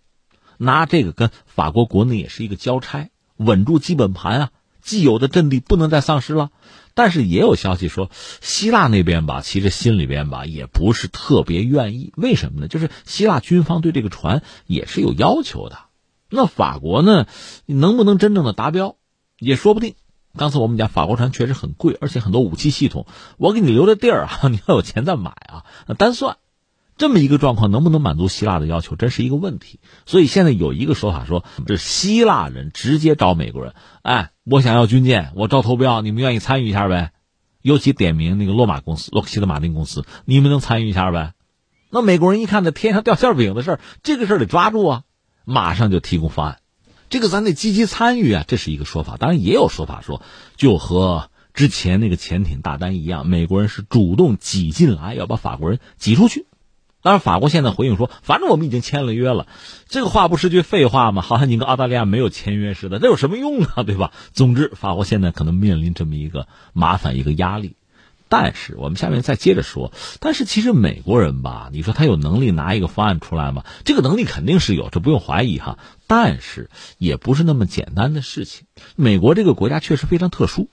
[0.62, 6.50] 拿这个跟法国国内也是一个交差，稳住基本盘啊，既有的阵地不能再丧失了。
[6.94, 8.10] 但是也有消息说，
[8.42, 12.12] 希腊那边吧，其实心里边吧也不是特别愿意。
[12.16, 12.68] 为什么呢？
[12.68, 15.78] 就是希腊军方对这个船也是有要求的。
[16.28, 17.26] 那法国呢，
[17.66, 18.96] 能不能真正的达标，
[19.38, 19.94] 也说不定。
[20.36, 23.06] 刚才我们讲，法国船确实很贵，而且很多武器系统，
[23.38, 25.64] 我给你留的地儿啊， 你要有钱再买啊，
[25.98, 26.36] 单算。
[27.02, 29.80] 这么一个状况能不能满足希腊的要求，真是一个问题。
[30.06, 37.10] 所以现在有一个说法说，这希腊人直接找美国人，哎，我想要军舰，我招投标，你们愿意参与一下呗？
[37.60, 41.32] 尤其点名那个洛马公司、洛克希德马丁公司，你们能参与一下呗？
[41.90, 45.02] 那美国人一看这天上掉馅饼的事儿，这个事儿得抓住啊，
[45.44, 46.58] 马上就提供方案。
[47.10, 49.16] 这个咱得积极参与啊，这是一个说法。
[49.16, 50.22] 当然也有说法说，
[50.54, 56.46] 就和之前那个潜艇大单一样，美国人是主动挤进来，要把法国人挤出去。
[57.02, 59.48] 当然，法国现在回应说：“反正我们已经签了约了，
[59.88, 61.20] 这个话不是句废话吗？
[61.20, 63.82] 好像你跟澳大利亚没有签约似的，这有什么用啊？
[63.82, 67.74] 对吧？”总之，法国现在可能面临这么一个麻烦、一个压力。
[68.28, 69.92] 但是，我们下面再接着说。
[70.18, 73.64] 但是，其实美国人吧，你说他有能力拿一个方案出来吗？
[73.84, 75.78] 这个能力肯定是有，这不用怀疑哈。
[76.06, 78.64] 但是，也不是那么简单的事情。
[78.96, 80.70] 美国这个国家确实非常特殊。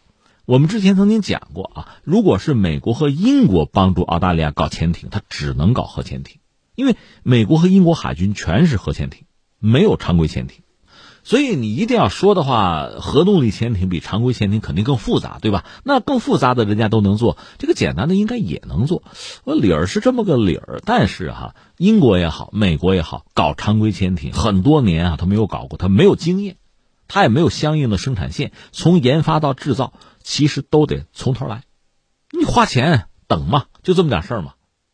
[0.49, 6.39] 我们之前曾经讲过啊，如果是美国和英国帮助澳大利亚搞潜艇，它只能搞核潜艇，
[6.73, 9.25] 因为美国和英国海军全是核潜艇，
[9.59, 10.63] 没有常规潜艇。
[11.21, 15.65] 所以你一定要说的话，核动力潜艇比常规潜艇肯定更复杂，对吧？
[15.83, 19.03] 那更复杂的人家都能做，这个简单的应该也能做。
[19.43, 26.55] 我理儿是这么个理儿，但是哈，英国也好，美国也好，搞常规潜艇很多年啊，他没有搞过，他没有经验，
[27.07, 29.93] 他也没有相应的生产线，从研发到制造。
[30.29, 31.63] 其实都得从头来，
[32.31, 34.53] 你花钱等嘛，就这么点事儿嘛，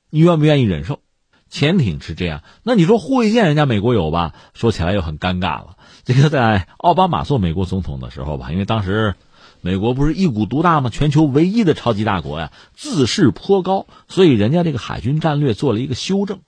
[0.10, 1.02] 你愿不愿意忍受？
[1.50, 4.34] 潜艇是这样，那你说护卫舰人家美国有吧？
[4.54, 5.76] 说起来又很尴尬了。
[6.06, 9.16] 这个在奥巴马做美国总统的时候吧，因为当时
[9.60, 10.90] 美国不是一股独大吗？
[10.90, 16.40] 全球唯一的超级大国呀，自视颇高，所以人家这个海军战略做了一个修正。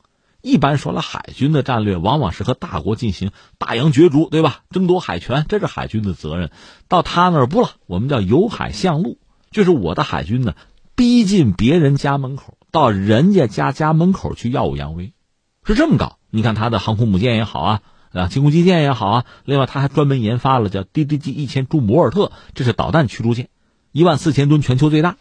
[0.47, 4.62] 一般说了，海军的战略往往是和大国进行大洋角逐，对吧？
[4.69, 6.51] 争夺海权，这是海军的责任。
[6.88, 9.19] 到他那儿不了，我们叫由海向陆，
[9.51, 10.55] 就是我的海军呢，
[10.95, 12.57] 逼近别人家门口。
[12.71, 15.13] 到人家家家门口去耀武扬威，
[15.65, 16.17] 是这么搞。
[16.29, 17.81] 你看他的航空母舰也好啊，
[18.13, 19.25] 啊，轻攻击舰也好啊。
[19.43, 23.49] 另外，他还专门研发了叫 DDG 一千朱摩尔特，这是导弹驱逐舰，
[23.91, 25.17] 一万四千吨，全球最大。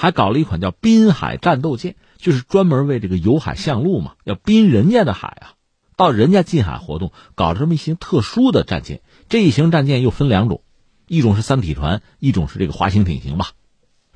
[0.00, 5.52] 还搞了一款叫滨海战斗舰，就是专门为这个游海向陆嘛，要滨人家的海啊，
[5.94, 9.02] 到人家近海活动，搞这么一型特殊的战舰。
[9.28, 10.62] 这一型战舰又分两种，
[11.06, 13.50] 一种是三体船，一种是这个滑行艇型吧。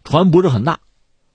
[0.04, 0.80] 船不是很大，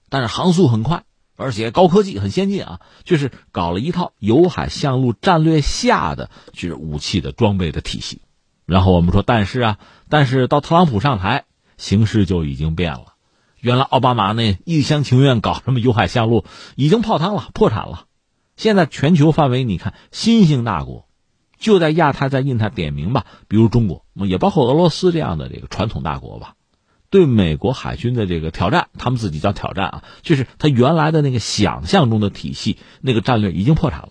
[0.08, 1.04] 但是航速很快。
[1.36, 8.20] 而且高科技很先进啊，就是搞了一套游海向陆战略下的就是武器的装备的体系。
[8.66, 11.44] 然后我们说，但是啊，但是到特朗普上台，
[11.76, 13.09] 形势就已经变了。
[13.60, 16.44] 原来奥巴马那一厢情愿搞什么由海下陆，
[16.76, 18.04] 已经泡汤了，破产了。
[18.56, 21.06] 现在全球范围，你看新兴大国
[21.58, 26.54] 就在亚太、在印太点名吧，比如中国，也包括俄罗斯这样的这个传统大国吧。
[27.10, 34.10] 对美国海军的这个挑战，他们自己叫挑战啊，就是他原来的那个想象中的体系，那个战略已经破产了，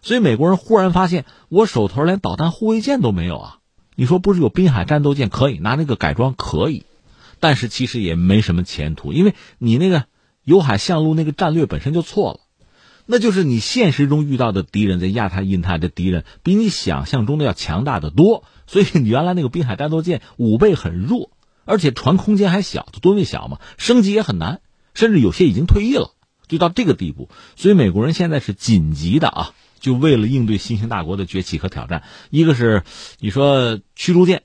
[0.00, 3.58] 所以美国人忽然发现，我手头连导弹护卫舰都没有啊！
[3.94, 6.84] 你说不是有滨海战斗舰可以拿那个改装可以，
[7.40, 10.04] 但是其实也没什么前途，因为你那个
[10.44, 12.40] 由海向陆那个战略本身就错了，
[13.06, 21.30] 那就是你现实中遇到的敌人在亚太、印太的敌人比你想象中的要强大的多，所以你原来那个滨海战斗舰武备很弱。
[21.70, 24.62] 而且船空间还小，吨位小嘛，升级也很难，
[24.94, 26.14] 甚至有些已经退役了，
[26.46, 27.28] 就到这个地步。
[27.56, 32.04] 所以美国人现在是紧急的啊，就为了应对新兴大国的崛起和挑战。
[32.30, 32.84] 一个是
[33.18, 34.44] 你说驱逐舰，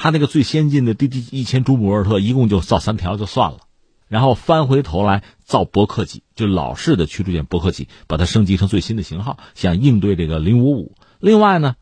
[0.00, 3.58] 他那个最先进的 DD 一千朱姆尔特一共就造三条就算了，
[4.06, 10.94] 然后翻回头来造伯克级，就老式的驱逐舰伯克级，把它升级成最新的型号，想应对这个零五五。
[11.18, 11.74] 另外呢，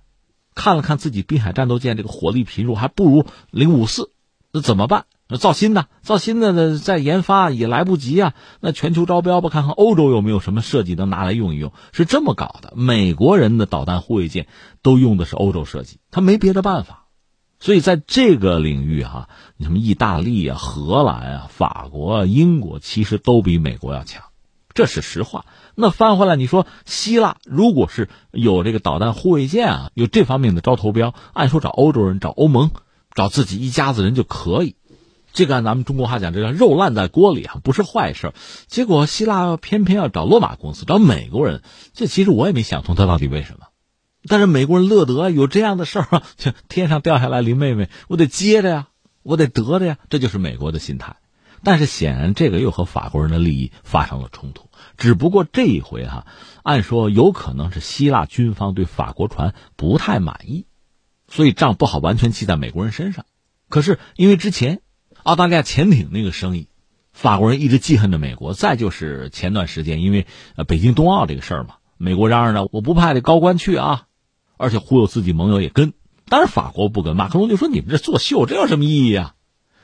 [0.55, 4.11] 看了看自己滨海战斗舰这个火力频数还不如零五四。
[4.50, 5.05] 那怎么办？
[5.29, 6.79] 那造新的，造新的呢？
[6.79, 8.33] 再研发也来不及啊！
[8.61, 11.72] 那全球招标吧，看看欧洲有没有什么设计能拿来用一用。
[11.92, 12.72] 是这么搞的。
[12.76, 14.46] 美国人的导弹护卫舰
[14.81, 17.05] 都用的是欧洲设计，他没别的办法。
[17.58, 19.28] 所以在这个领域哈，
[19.60, 24.22] 什么意大利啊、荷兰啊、法国、啊英国，其实都比美国要强，
[24.74, 25.44] 这是实话。
[25.74, 32.70] 那翻回来，你说希腊如果是有这个导弹护卫舰啊，有这方面的招投标，按说找欧洲人，找欧盟。
[33.14, 34.76] 找自己一家子人就可以，
[35.32, 38.34] 这个按咱们中国话讲，这叫肉烂在锅里啊，不是坏事。
[38.66, 41.62] 结果希腊偏偏要找罗马公司，找美国人，
[41.94, 43.65] 这其实我也没想通他到底为什么。
[44.28, 46.22] 但是美国人乐得有这样的事儿啊，
[46.68, 48.88] 天上掉下来林妹妹，我得接着呀，
[49.22, 51.16] 我得得着呀，这就是美国的心态。
[51.62, 54.68] 但是显然这个又和法国人的利益发生了冲突。
[54.98, 56.26] 只不过这一回哈，
[56.62, 60.66] 按说有可能是希腊军方对法国船不太满意。
[61.28, 63.24] 所以账不好完全记在美国人身上，
[63.68, 64.80] 可是因为之前
[65.24, 66.68] 澳大利亚潜艇那个生意，
[67.12, 68.54] 法国人一直记恨着美国。
[68.54, 74.05] 再就是前段时间因为呃北京冬奥这个事儿嘛，美国嚷嚷着我不派这高官去啊，
[74.56, 75.92] 而且忽悠自己盟友也跟，
[76.28, 77.16] 当然法国不跟。
[77.16, 79.34] 马克龙就说你们这作秀，这有什么意义啊？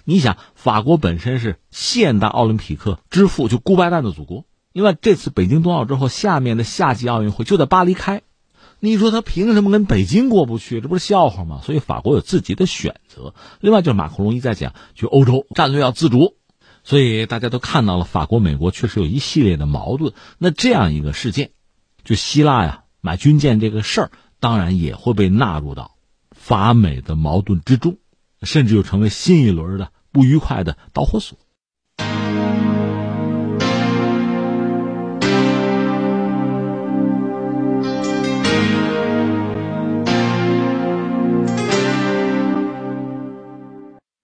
[0.04, 4.44] 你想，法国本身是现代奥林匹克之父，就孤白蛋的祖国。
[4.72, 8.22] 另外，这次北京冬奥之后，下面的夏季奥运会就在巴黎开。
[8.80, 10.80] 你说他凭什么跟北京过不去？
[10.80, 11.60] 这不是笑话吗？
[11.62, 13.32] 所以法国有自己的选择。
[13.60, 16.34] 另外就是马克龙一再讲，就欧洲战略要自主，
[16.82, 20.14] 所以大家都看到了，法国、美国确实有一系列的矛盾。
[20.38, 21.52] 那这样一个事件，
[22.02, 24.10] 就希腊呀买军舰这个事儿，
[24.42, 25.92] 当然也会被纳入到
[26.32, 27.98] 法美的矛盾之中，
[28.42, 31.38] 甚至又成为新一轮的不愉快的导火索。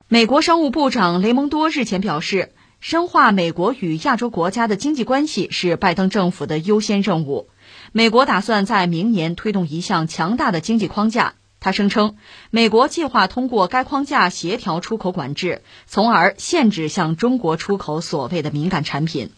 [0.09, 2.51] 美国商务部长雷蒙多日前表示，
[2.81, 7.51] 深化美国与亚洲国家的经济关系是拜登政府的优先任务。
[7.93, 11.35] 美国打算在明年推动一项强大的经济框架。
[11.61, 12.17] 他声称，
[12.51, 19.31] 美国计划通过该框架协调出口管制，从而限制向中国出口所谓的敏感产品。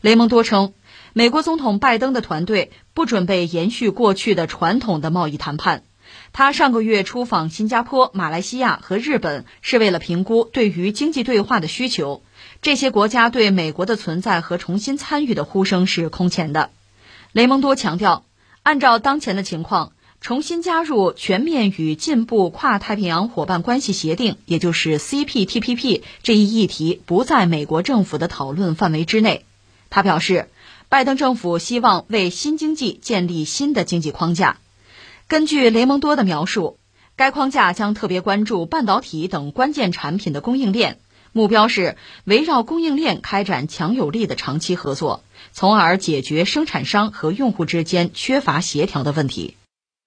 [0.00, 0.72] 雷蒙多称，
[1.12, 5.84] 美国总统拜登的团队不准备延续过去的传统的贸易谈判。
[6.32, 12.22] 他上个月出访新加坡、马来西亚和日本，是为了评估对于经济对话的需求。
[12.60, 16.70] 这些国家对美国的存在和重新参与的呼声是空前的。
[17.32, 18.26] 雷蒙多强调，
[18.62, 29.46] 按照当前的情况，重新加入全面与进步跨太平洋伙伴关系协定，也就是 CPTPP 这一议题不在美国政府的讨论范围之内。
[29.88, 30.50] 他表示，
[30.90, 34.58] 拜登政府希望为新经济建立新的经济框架。
[35.26, 36.76] 根据雷蒙多的描述，
[37.16, 40.98] 该框架将特别关注半导体等关键产品的供应链。
[41.34, 49.56] 目标是围绕供应链开展强有力的长期合作，从而解决生产商和用户之间缺乏协调的问题。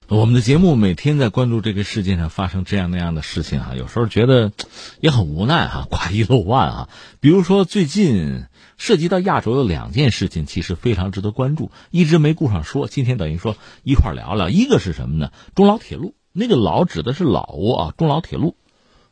[0.07, 4.51] 我们的节目每天在关注这个世界上发生这样那样的事情啊，有时候觉得
[4.99, 6.89] 也很无奈哈， 挂一漏万啊。
[7.19, 8.45] 比如说最近
[8.77, 14.49] 涉及到亚洲有两件事情，其实非常值得关注，一直没顾上说，今天等于说一块聊聊。
[14.49, 15.31] 一个是什么呢？
[15.55, 18.57] 中老铁路，那个老指的是老挝啊，中老铁路。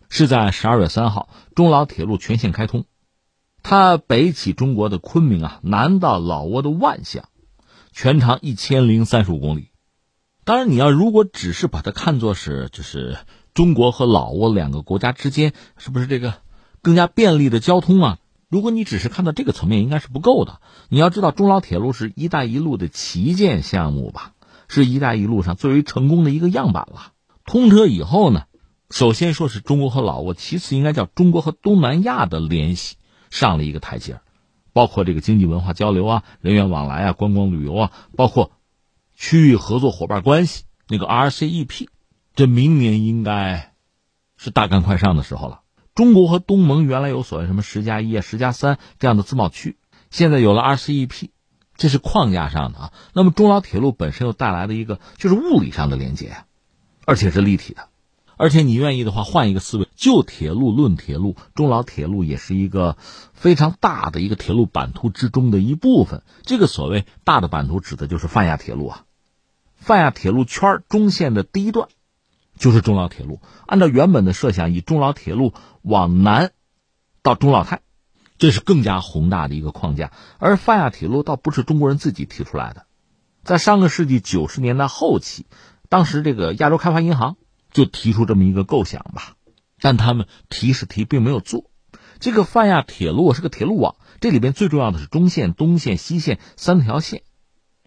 [0.09, 2.85] 是在十二月三号，中老铁路全线开通，
[3.63, 7.29] 它北起中国的昆明啊，南到老挝的万象，
[7.93, 9.69] 全长一千零三十五公里。
[10.43, 13.17] 当然，你要如果只是把它看作是就是
[13.53, 16.33] 中国和老挝两个国家之间是不是这个
[16.81, 18.17] 更加便利的交通啊？
[18.49, 20.59] 如果你只是看到这个层面，应该是不够的。
[20.89, 24.33] 你要知道，中老铁路是一带一路的旗舰项目吧，
[24.67, 27.13] 是一带一路上最为成功的一个样板了。
[27.45, 28.43] 通车以后呢？
[28.89, 32.97] 首先说是中国和老挝，其次应该叫中国和东南亚的联系
[33.33, 34.19] 上了一个台阶
[34.73, 38.51] 包括这个经济文化交流啊、人员往来啊、观光旅游啊，包括
[39.15, 41.87] 区域合作伙伴关系那个 RCEP，
[42.35, 43.73] 这明年应该
[44.37, 45.61] 是大干快上的时候了。
[45.95, 49.77] 中国和东盟原来有所谓什么十加一啊、十加三这样的自贸区，
[50.11, 51.29] 现在有了 RCEP，
[51.75, 52.93] 这是框架上的啊。
[53.13, 56.35] 那么中老铁路本身又带来的一个就是物理上的连接
[57.05, 57.89] 而且是立体的。
[58.43, 62.97] 而且你愿意的话，换一个思维，就铁路论铁路，中老铁路也是一个
[63.31, 66.23] 非常大的一个铁路版图之中的一部分。
[66.41, 69.05] 这个所谓大的版图，指的就是泛亚铁路啊。
[69.77, 71.87] 泛亚铁路圈中线的第一段，
[72.57, 73.39] 就是中老铁路。
[73.65, 76.51] 按照原本的设想，以中老铁路往南
[77.21, 77.79] 到中老泰，
[78.37, 80.11] 这是更加宏大的一个框架。
[80.37, 82.87] 而泛亚铁路倒不是中国人自己提出来的，
[83.45, 85.45] 在上个世纪九十年代后期，
[85.87, 87.37] 当时这个亚洲开发银行。
[87.73, 89.35] 就提出这么一个构想吧，
[89.81, 91.69] 但他们提是提，并没有做。
[92.19, 97.23] 这个泛亚铁路是个铁路网，这里边最重要的是中线、东线、西线三条线，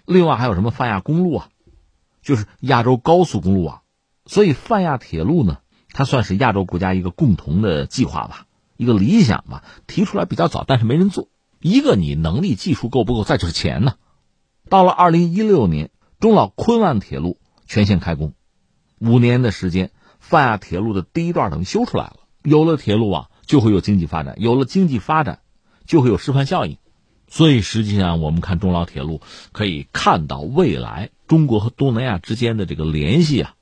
[0.04, 1.48] 另外还有什么泛亚公路啊，
[2.20, 3.80] 就是亚洲高速公路网。
[4.26, 5.58] 所以泛亚铁路呢，
[5.90, 11.28] 它算是亚洲国家一个共同的计划吧，一个理想吧，提出来比较早，但是没人做。
[11.60, 13.94] 一个你能力技术够不够，再就是钱呢。
[14.68, 18.34] 到了二零一六年，中老昆万铁路全线开工。
[18.98, 22.16] 五年的时间，泛亚铁路的第一段等于修出来了。
[22.42, 25.40] 有了铁路网，就会有经济发展；有了经济发展，
[25.84, 26.78] 就会有示范效应。
[27.28, 29.20] 所以，实际上我们看中老铁路，
[29.50, 33.54] 可以看到未来中国和东南亚之间的这个联系啊，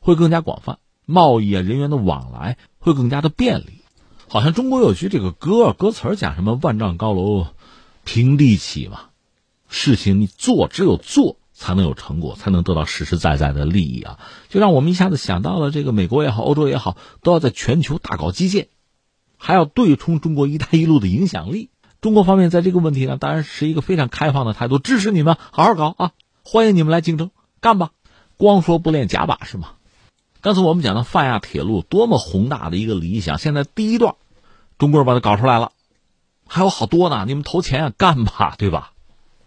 [0.00, 3.82] 会更加广泛，贸易啊、人员的往来会更加的便利。
[4.28, 7.48] 好像中国有句这个歌，歌词讲什么“万丈高楼
[8.02, 9.10] 平地起”嘛，
[9.68, 11.36] 事情你做，只有做。
[11.62, 14.18] 才能有成果，才能得到实实在在的利益啊！
[14.48, 18.66] 就让我们一下子想到了，这个美国也好，欧洲也好，都要在全球大搞基建，
[19.38, 21.70] 还要对冲中国“一带一路”的影响力。
[22.00, 26.10] 中国方面在这个问题上，当然是一个非常开放的态度，支持你们好好搞啊，
[26.42, 27.90] 欢迎你们来竞争，干吧！
[28.36, 29.68] 光说不练假把式嘛。
[30.40, 34.16] 刚才我们讲的泛亚铁路多么宏大的一个理想，现在第一段，
[34.78, 35.70] 中国人把它搞出来了，
[36.48, 38.90] 还有好多呢，你们投钱啊，干吧，对吧？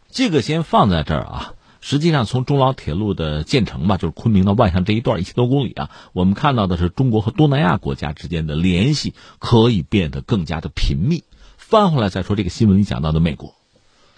[0.10, 1.55] 这个先放在这儿啊。
[1.88, 11.26] 实际上，从中老铁路的建成吧，就是昆明到万象这一段一千多公里啊，我们看到的是中国和东南亚国家之间的联系可以变得更加的频密。
[11.58, 13.54] 翻回来再说这个新闻里讲到的美国，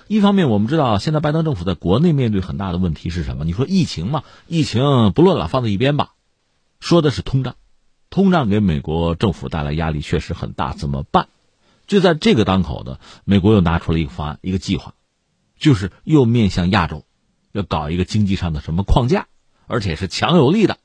[0.08, 3.44] 一方面我们知道现在拜登政府在国内面对很大的问题是什么？
[3.44, 6.12] 你说疫情嘛，疫情不论了，放在一边吧，
[6.80, 7.56] 说的是通胀，
[8.10, 11.28] 通胀给美国政府带来压力确实很大，怎么办？
[11.86, 14.94] 就在这个当口的，美国又拿出了一个方案，一个计划，
[15.60, 17.04] 就是又面向亚洲。
[17.58, 19.28] 要搞一个经济上的什么框架，
[19.66, 20.78] 而且是强有力的，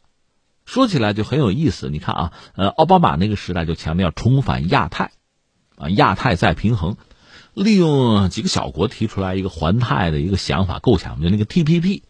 [0.65, 1.91] 说起来就很有意思。
[1.91, 5.13] 你看啊，呃，奥巴马那个时代就强调重返亚太，
[5.77, 6.97] 啊，亚太再平衡，
[7.55, 12.03] 利用几个小国提出来一个环太的一个想法构想，就那个 TPP。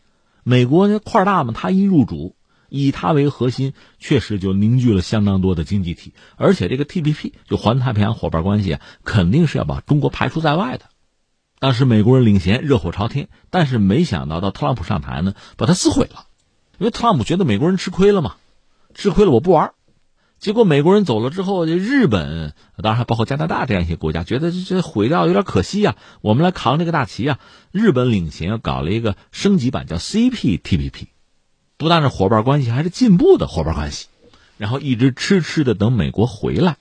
[0.44, 2.34] 美国那块大嘛，他一入主，
[2.68, 10.86] 以它为核心，确实就凝聚了相当多的经济体，而且这个 TPP 就环太平洋伙伴关系啊，肯定是要把中国排除在外的。
[11.62, 16.26] 当时美国人领衔，热火朝天，但是没想到到特朗普上台呢，把它撕毁了。
[16.76, 18.34] 因为特朗普觉得美国人吃亏了嘛，
[18.96, 19.70] 吃亏了我不玩。
[20.40, 27.38] 结果美国人走了之后，这日本当然还包括加拿大这样一些国家，觉得这这毁掉有点可惜啊，我们来扛这个大旗啊。
[27.70, 31.06] 日本领衔搞了一个升级版，叫 CPTPP，
[31.76, 34.08] 不但是伙伴关系，还是进步的伙伴关系。
[34.58, 36.76] 然后一直痴痴的等美国回来。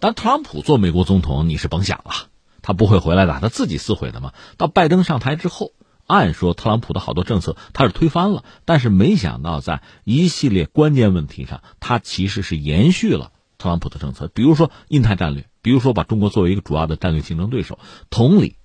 [0.00, 2.28] 当特朗普做美国总统，你是甭想了，
[2.64, 4.32] 他不会回来的，他自己撕毁的嘛。
[4.56, 5.70] 到拜登上台之后。
[6.06, 14.28] 按说特朗普的好多政策他是推翻了，但是没想到在一系列关键问题上，他其实是延续了特朗普的政策。
[14.28, 17.78] 比如说印太战略，比如说把中国作为一个主要的战略竞争对手。
[18.10, 18.56] 同理，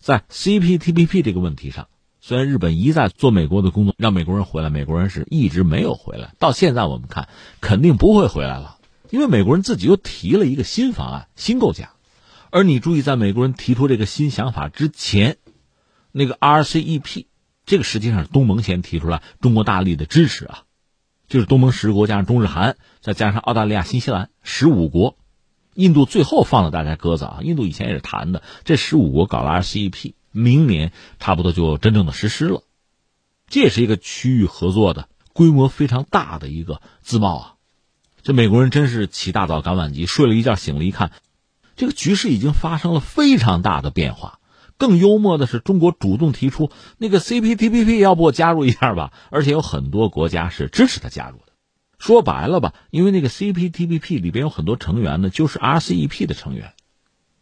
[0.00, 1.86] 在 CPTPP 这个问题上，
[2.20, 6.34] 虽然日本一再做美国的工作，让美国人回来，美国人是一直没有回来。
[6.40, 7.28] 到现在我们看，
[7.60, 8.78] 肯定不会回来了，
[9.10, 11.90] 因为美国人自己又提了一个新方案、新构架。
[12.50, 15.36] 而你注意，在美国人提出这个新想法之前。
[16.10, 17.26] 那个 RCEP，
[17.66, 20.62] 这个实际上是东盟先提出来，中国大力的支持啊，
[21.28, 25.18] 就是东盟十国加上中日韩，再加上澳大利亚、新西兰十五国，
[25.74, 27.40] 印度最后放了大家鸽子啊。
[27.42, 32.62] 印度以前也是谈的，这十五国搞了 RCEP，明年差不多就真正的实施了。
[33.48, 37.54] 这也是一个区域合作的规模非常大的一个自贸啊。
[38.22, 41.12] 这美国人真是起大早赶晚集，睡了一觉醒了一看，
[41.78, 44.40] 这个局势已经发生了非常大的变化。
[44.76, 49.12] 更幽默的是，中国主动提出那个 CPTPP，要不我加入一下吧？
[49.30, 51.52] 而且有很多国家是支持他加入的。
[51.98, 56.74] 说白了吧，因为那个 CPTPP 里边有很多成员呢，就是 RCEP 的成员。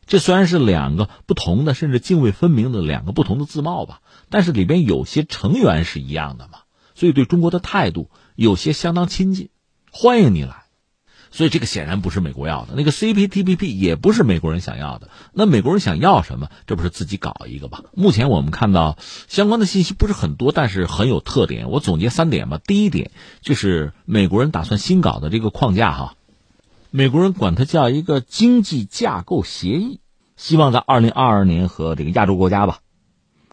[0.06, 6.60] 这虽然是两个不同的，甚至泾渭分明的两个不同的自贸吧，但是里边有些成员是一样的嘛，
[6.94, 9.48] 所以对中国的态度有些相当亲近，
[9.90, 10.65] 欢迎你来。
[11.36, 15.10] 所以这个显然不是美国要的，那个 CPTPP 也不是美国人想要的。
[15.34, 16.48] 那美国人想要什么？
[16.66, 17.82] 这不是自己搞一个吧？
[17.92, 18.96] 目前我们看到
[19.28, 21.68] 相关的信息不是很多，但是很有特点。
[21.68, 22.58] 我总结三点吧。
[22.64, 23.10] 第一点
[23.42, 26.14] 就是美国人打算新搞的这个框架哈，
[26.90, 30.00] 美国人管它叫一个经济架构协议，
[30.38, 32.78] 希望在二零二二年和这个亚洲国家吧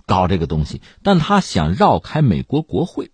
[0.06, 3.12] 搞这个东西，但他想绕开美国国会，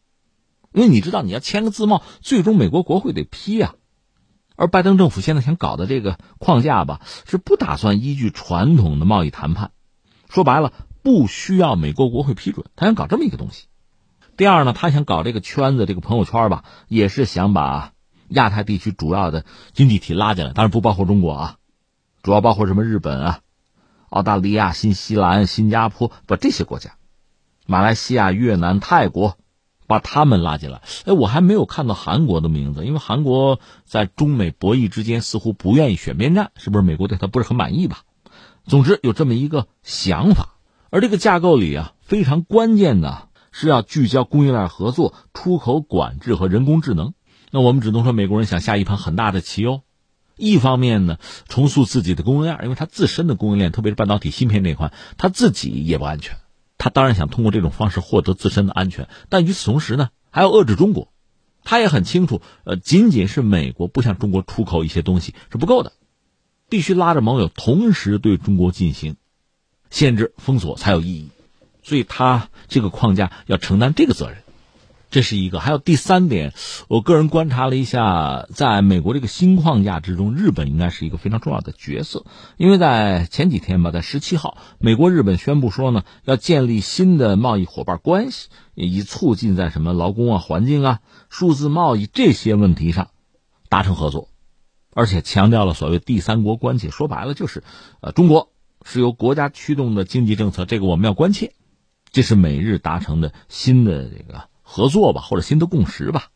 [0.73, 3.73] 因为你知道你要签个自贸，最终美国国会得批呀。
[4.59, 9.71] 而拜登政府现在想搞的这个框架吧，是不打算依据传统的贸易谈判，
[10.29, 13.67] 说白了不需要美国国会批准，他想搞这么一个东西。
[14.35, 17.93] 第二呢，他想搞这个圈子，这个朋友圈吧，也是想把
[18.27, 21.55] 亚太地区主要的经济体拉进来，当然不包括中国啊，
[22.21, 23.39] 主要包括什么日本啊、
[24.09, 26.95] 澳大利亚、新西兰、新加坡，把这些国家，
[27.65, 29.37] 马来西亚、越南、泰国。
[29.89, 38.03] 把他们拉进来，哎，我还没有看到韩国的名字，因为韩国在中美博弈之间似乎不愿意选边站，是不是美国对他不是很满意吧？
[38.65, 40.57] 总之有这么一个想法，
[40.91, 47.13] 而这个架构里啊，非常关键的是要聚焦供应链合作、出口管制和人工智能。
[47.49, 49.81] 那我们只能说美国人想下一盘很大的棋哦。
[50.37, 51.17] 一方面呢，
[51.47, 56.37] 重塑自己的供应链，因为他自身的供应链，特别是半导体芯片这一块，他自己也不安全。
[56.79, 61.13] 他当然想通过这种方式获得自身的安全，但与此同时呢，还要遏制中国。
[61.63, 65.91] 他也很清楚，呃，仅仅是美国不向中国出口一些东西是不够的，
[66.69, 69.17] 必须拉着盟友同时对中国进行
[69.91, 71.29] 限制封锁才有意义。
[71.83, 74.41] 所以，他这个框架要承担这个责任。
[75.09, 76.53] 这是一个，还有第三点，
[76.87, 82.25] 我个人观察了一下，在美国这个新框架之中，日本应该是一个非常重要的角色，
[82.57, 90.99] 因为在前几天吧，在十七号，美国日本宣布说呢，要建立新的贸易伙伴关系，以促进在什么劳工啊、环境啊、
[91.29, 93.09] 数字贸易这些问题上
[93.67, 94.29] 达成合作，
[94.93, 97.63] 而且强调了所谓第三国关系，说白了就是，
[98.01, 98.51] 呃，中国
[98.85, 101.53] 是由国家驱动的经济政策，这个我们要关切，
[102.11, 104.48] 这是美日达成的新的这个。
[104.71, 106.29] 合作吧，或者新的共识吧，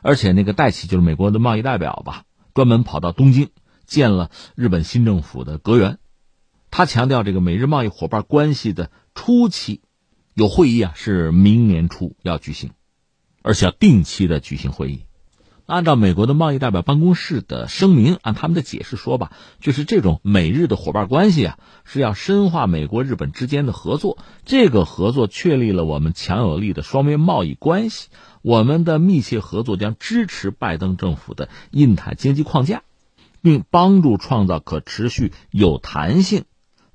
[0.00, 2.22] 而且那个戴奇就是美国的贸易代表吧，
[2.54, 3.50] 专门跑到东京
[3.84, 5.98] 见了日本新政府的阁员，
[6.70, 9.82] 他强调这个美日贸易伙伴关系的初期
[10.34, 12.70] 有会议啊，是明年初要举行，
[13.42, 15.07] 而且要定期的举行会议。
[15.68, 24.16] 按照美国的贸易代表办公室的声明，按他们的解释说吧，就是这种美日的伙伴关系啊，是要深化美国日本之间的合作。
[24.46, 28.08] 这个合作确立了我们强有力的双边贸易关系。
[28.40, 32.82] 我们的密切合作将支持拜登政府的印太经济框架，
[33.42, 36.44] 并帮助创造可持续、有弹性、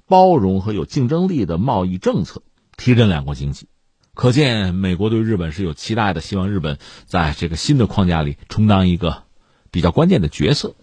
[0.07, 2.41] 包容和有竞争力的贸易政策，
[2.75, 3.67] 提振两国经济。
[4.15, 9.23] 可见，美国对日本是有期待的，希望日本在这个新的框架里充当一个
[9.71, 10.75] 比较关键的角色。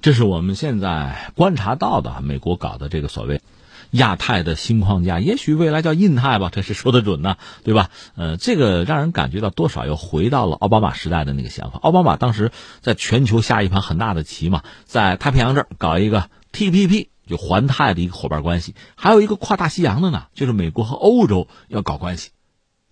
[0.00, 3.40] 这是我们现在观察到的美国搞的这个所谓
[3.90, 7.90] 亚太的新框架，也许未来叫印太吧，这是说得准呢，对吧？
[8.14, 11.80] 呃，这个让人感觉到多少又回到了奥巴马时代的那个想法。
[11.82, 22.30] 奥巴马当时在全球下一盘很大的棋嘛，在太平洋这儿搞一个 TPP，就环太的一个伙伴关系，还有一个跨大西洋的呢，就是美国和欧洲要搞关系，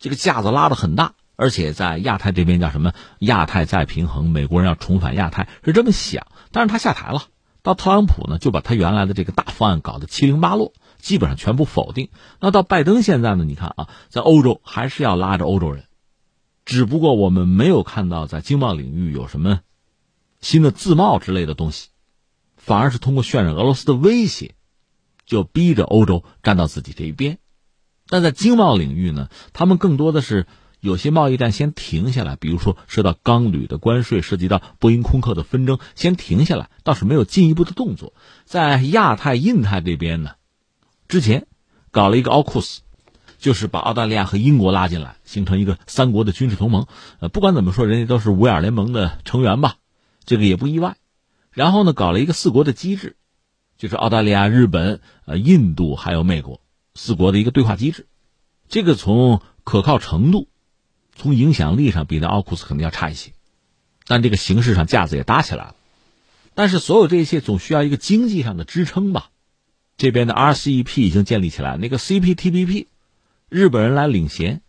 [0.00, 1.14] 这个架子拉得很大。
[1.36, 2.92] 而且在亚太这边叫什么？
[3.20, 7.22] 亚太再平衡，美国人要重返亚太是这么想，但是他下台了。
[7.62, 12.10] 到特朗普呢，就把他原来的这个大方案搞得七零八落，基本上全部否定。
[12.40, 13.44] 那到拜登现在呢？
[13.44, 15.84] 你看啊，在欧洲还是要拉着欧洲人，
[16.66, 19.60] 只不过我们没有看到在经贸领域有什么
[20.42, 21.88] 新的自贸之类的东西，
[22.56, 24.54] 反而是通过渲染俄罗斯的威胁，
[25.24, 27.38] 就逼着欧洲站到自己这一边。
[28.10, 30.46] 但在经贸领域呢，他们更多的是。
[30.82, 38.14] 有些贸易战先停下来，比如说涉及到钢铝的关税，涉及到波音空客的纷争，先停下来，倒是没有进一步的动作。
[38.46, 40.36] 在亚太、印太这边呢，
[41.06, 41.46] 之前
[41.90, 42.80] 搞了一个奥库斯，
[43.36, 46.86] 就是把澳大利亚和英国拉进来，形成一个三国的军事同盟。
[47.18, 49.74] 呃，不管怎么说，人家都是五眼联盟的成员吧，
[50.24, 50.96] 这个也不意外。
[51.52, 53.16] 然后呢，搞了一个四国的机制，
[53.76, 56.62] 就是澳大利亚、日本、呃、印度还有美国
[57.02, 58.06] 四国的一个对话机制。
[58.68, 60.48] 这个从可靠程度。
[61.16, 63.32] 从影响力上比那奥库斯肯定要差一些，
[64.06, 65.76] 但这个形式上架子也搭起来了。
[66.54, 69.30] 但是所有这一切总需要一个经济上的支撑吧？
[69.98, 72.86] 这边的 RCEP 已经建立起来，那个 CPTPP，
[73.50, 74.62] 日本人来领衔，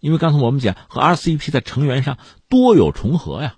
[0.00, 2.18] 因为刚才我们讲和 RCEP 在成员上
[2.50, 3.56] 多有重合呀，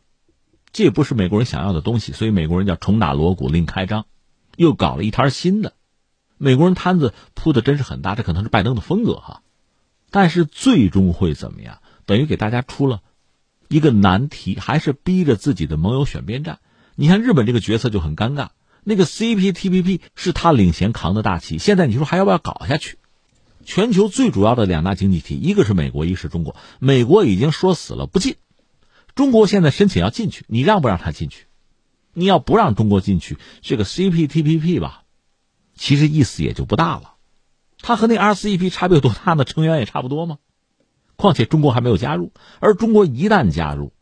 [0.72, 4.07] 这也不是美国人想要的东西，所以美国人叫重打锣鼓另开张，
[4.57, 5.72] 又搞了一摊新的。
[6.43, 9.43] 美国人摊子铺的真是很大，这可能是拜登的风格哈。
[10.11, 11.78] 但是最终会怎么样？
[12.05, 13.01] 等于给大家出了
[13.68, 16.59] 一个难题，还是逼着自己的盟友选边站。
[16.97, 18.49] 你看日本这个决策就很尴尬，
[18.82, 22.99] 那个 CPTPP 是他领衔扛的大旗，现在你说还要不要搞下去？
[23.64, 26.57] 全球最主要的两大经济体，一个是美国，一个是中国。
[26.80, 28.34] 美国已经说死了不进，
[29.14, 31.47] 中国现在申请要进去，你让不让他进去？
[32.14, 35.01] 你要不让中国进去，这个 CPTPP 吧，
[35.82, 37.14] 其实意思也就不大了。
[37.80, 39.42] 它和那 RCEP 差别有多大呢？
[39.42, 40.38] 成员也差不多吗？
[41.16, 43.92] 况且中国还没有加入，而中国一旦加入，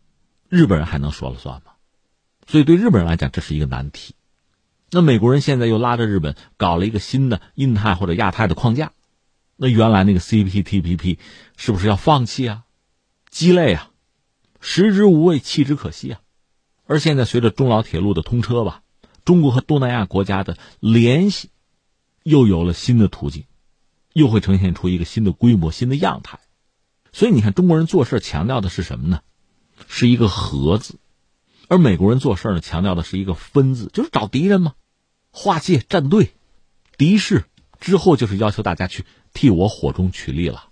[0.50, 1.72] 日本人还能说了算吗？
[2.46, 4.14] 所以对日本人来讲，这是一个难题。
[4.90, 8.92] 那美国人现在又拉着日本搞了一个新的印太或者亚太的框架，
[9.56, 11.16] 那原来那个 CPTPP
[11.56, 12.64] 是不是要放弃啊？
[13.30, 13.88] 鸡肋啊，
[14.60, 16.20] 食之无味，弃之可惜啊。
[16.84, 18.82] 而现在随着中老铁路的通车吧，
[19.24, 21.48] 中国和东南亚国家的联系
[22.30, 23.44] 又有了新的途径，
[24.12, 26.38] 又会呈现出一个新的规模、新的样态。
[27.12, 29.20] 所以你看，中国人做事强调的是什么呢？
[29.88, 31.00] 是一个和字，
[31.66, 34.74] 而美国人做事呢，强调的是一个分字，就是找敌人嘛，
[35.32, 36.32] 划界站队，
[36.96, 37.44] 敌视
[37.80, 39.04] 之后就是要求大家去
[39.34, 40.68] 替我火中取栗了。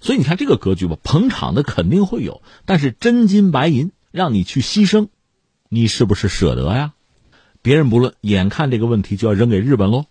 [0.00, 5.08] 所以你看这个格局吧，捧场的肯定会有，但是真金白银让你去牺牲，
[5.68, 6.94] 你是不是舍得呀？
[7.60, 10.06] 别人不论，眼看这个问题就要扔给日本喽。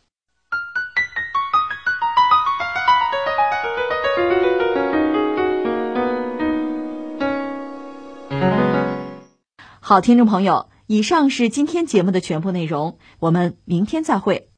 [9.93, 14.49] 好，听众朋友，以上是今天节目的全部内容，我们明天再会。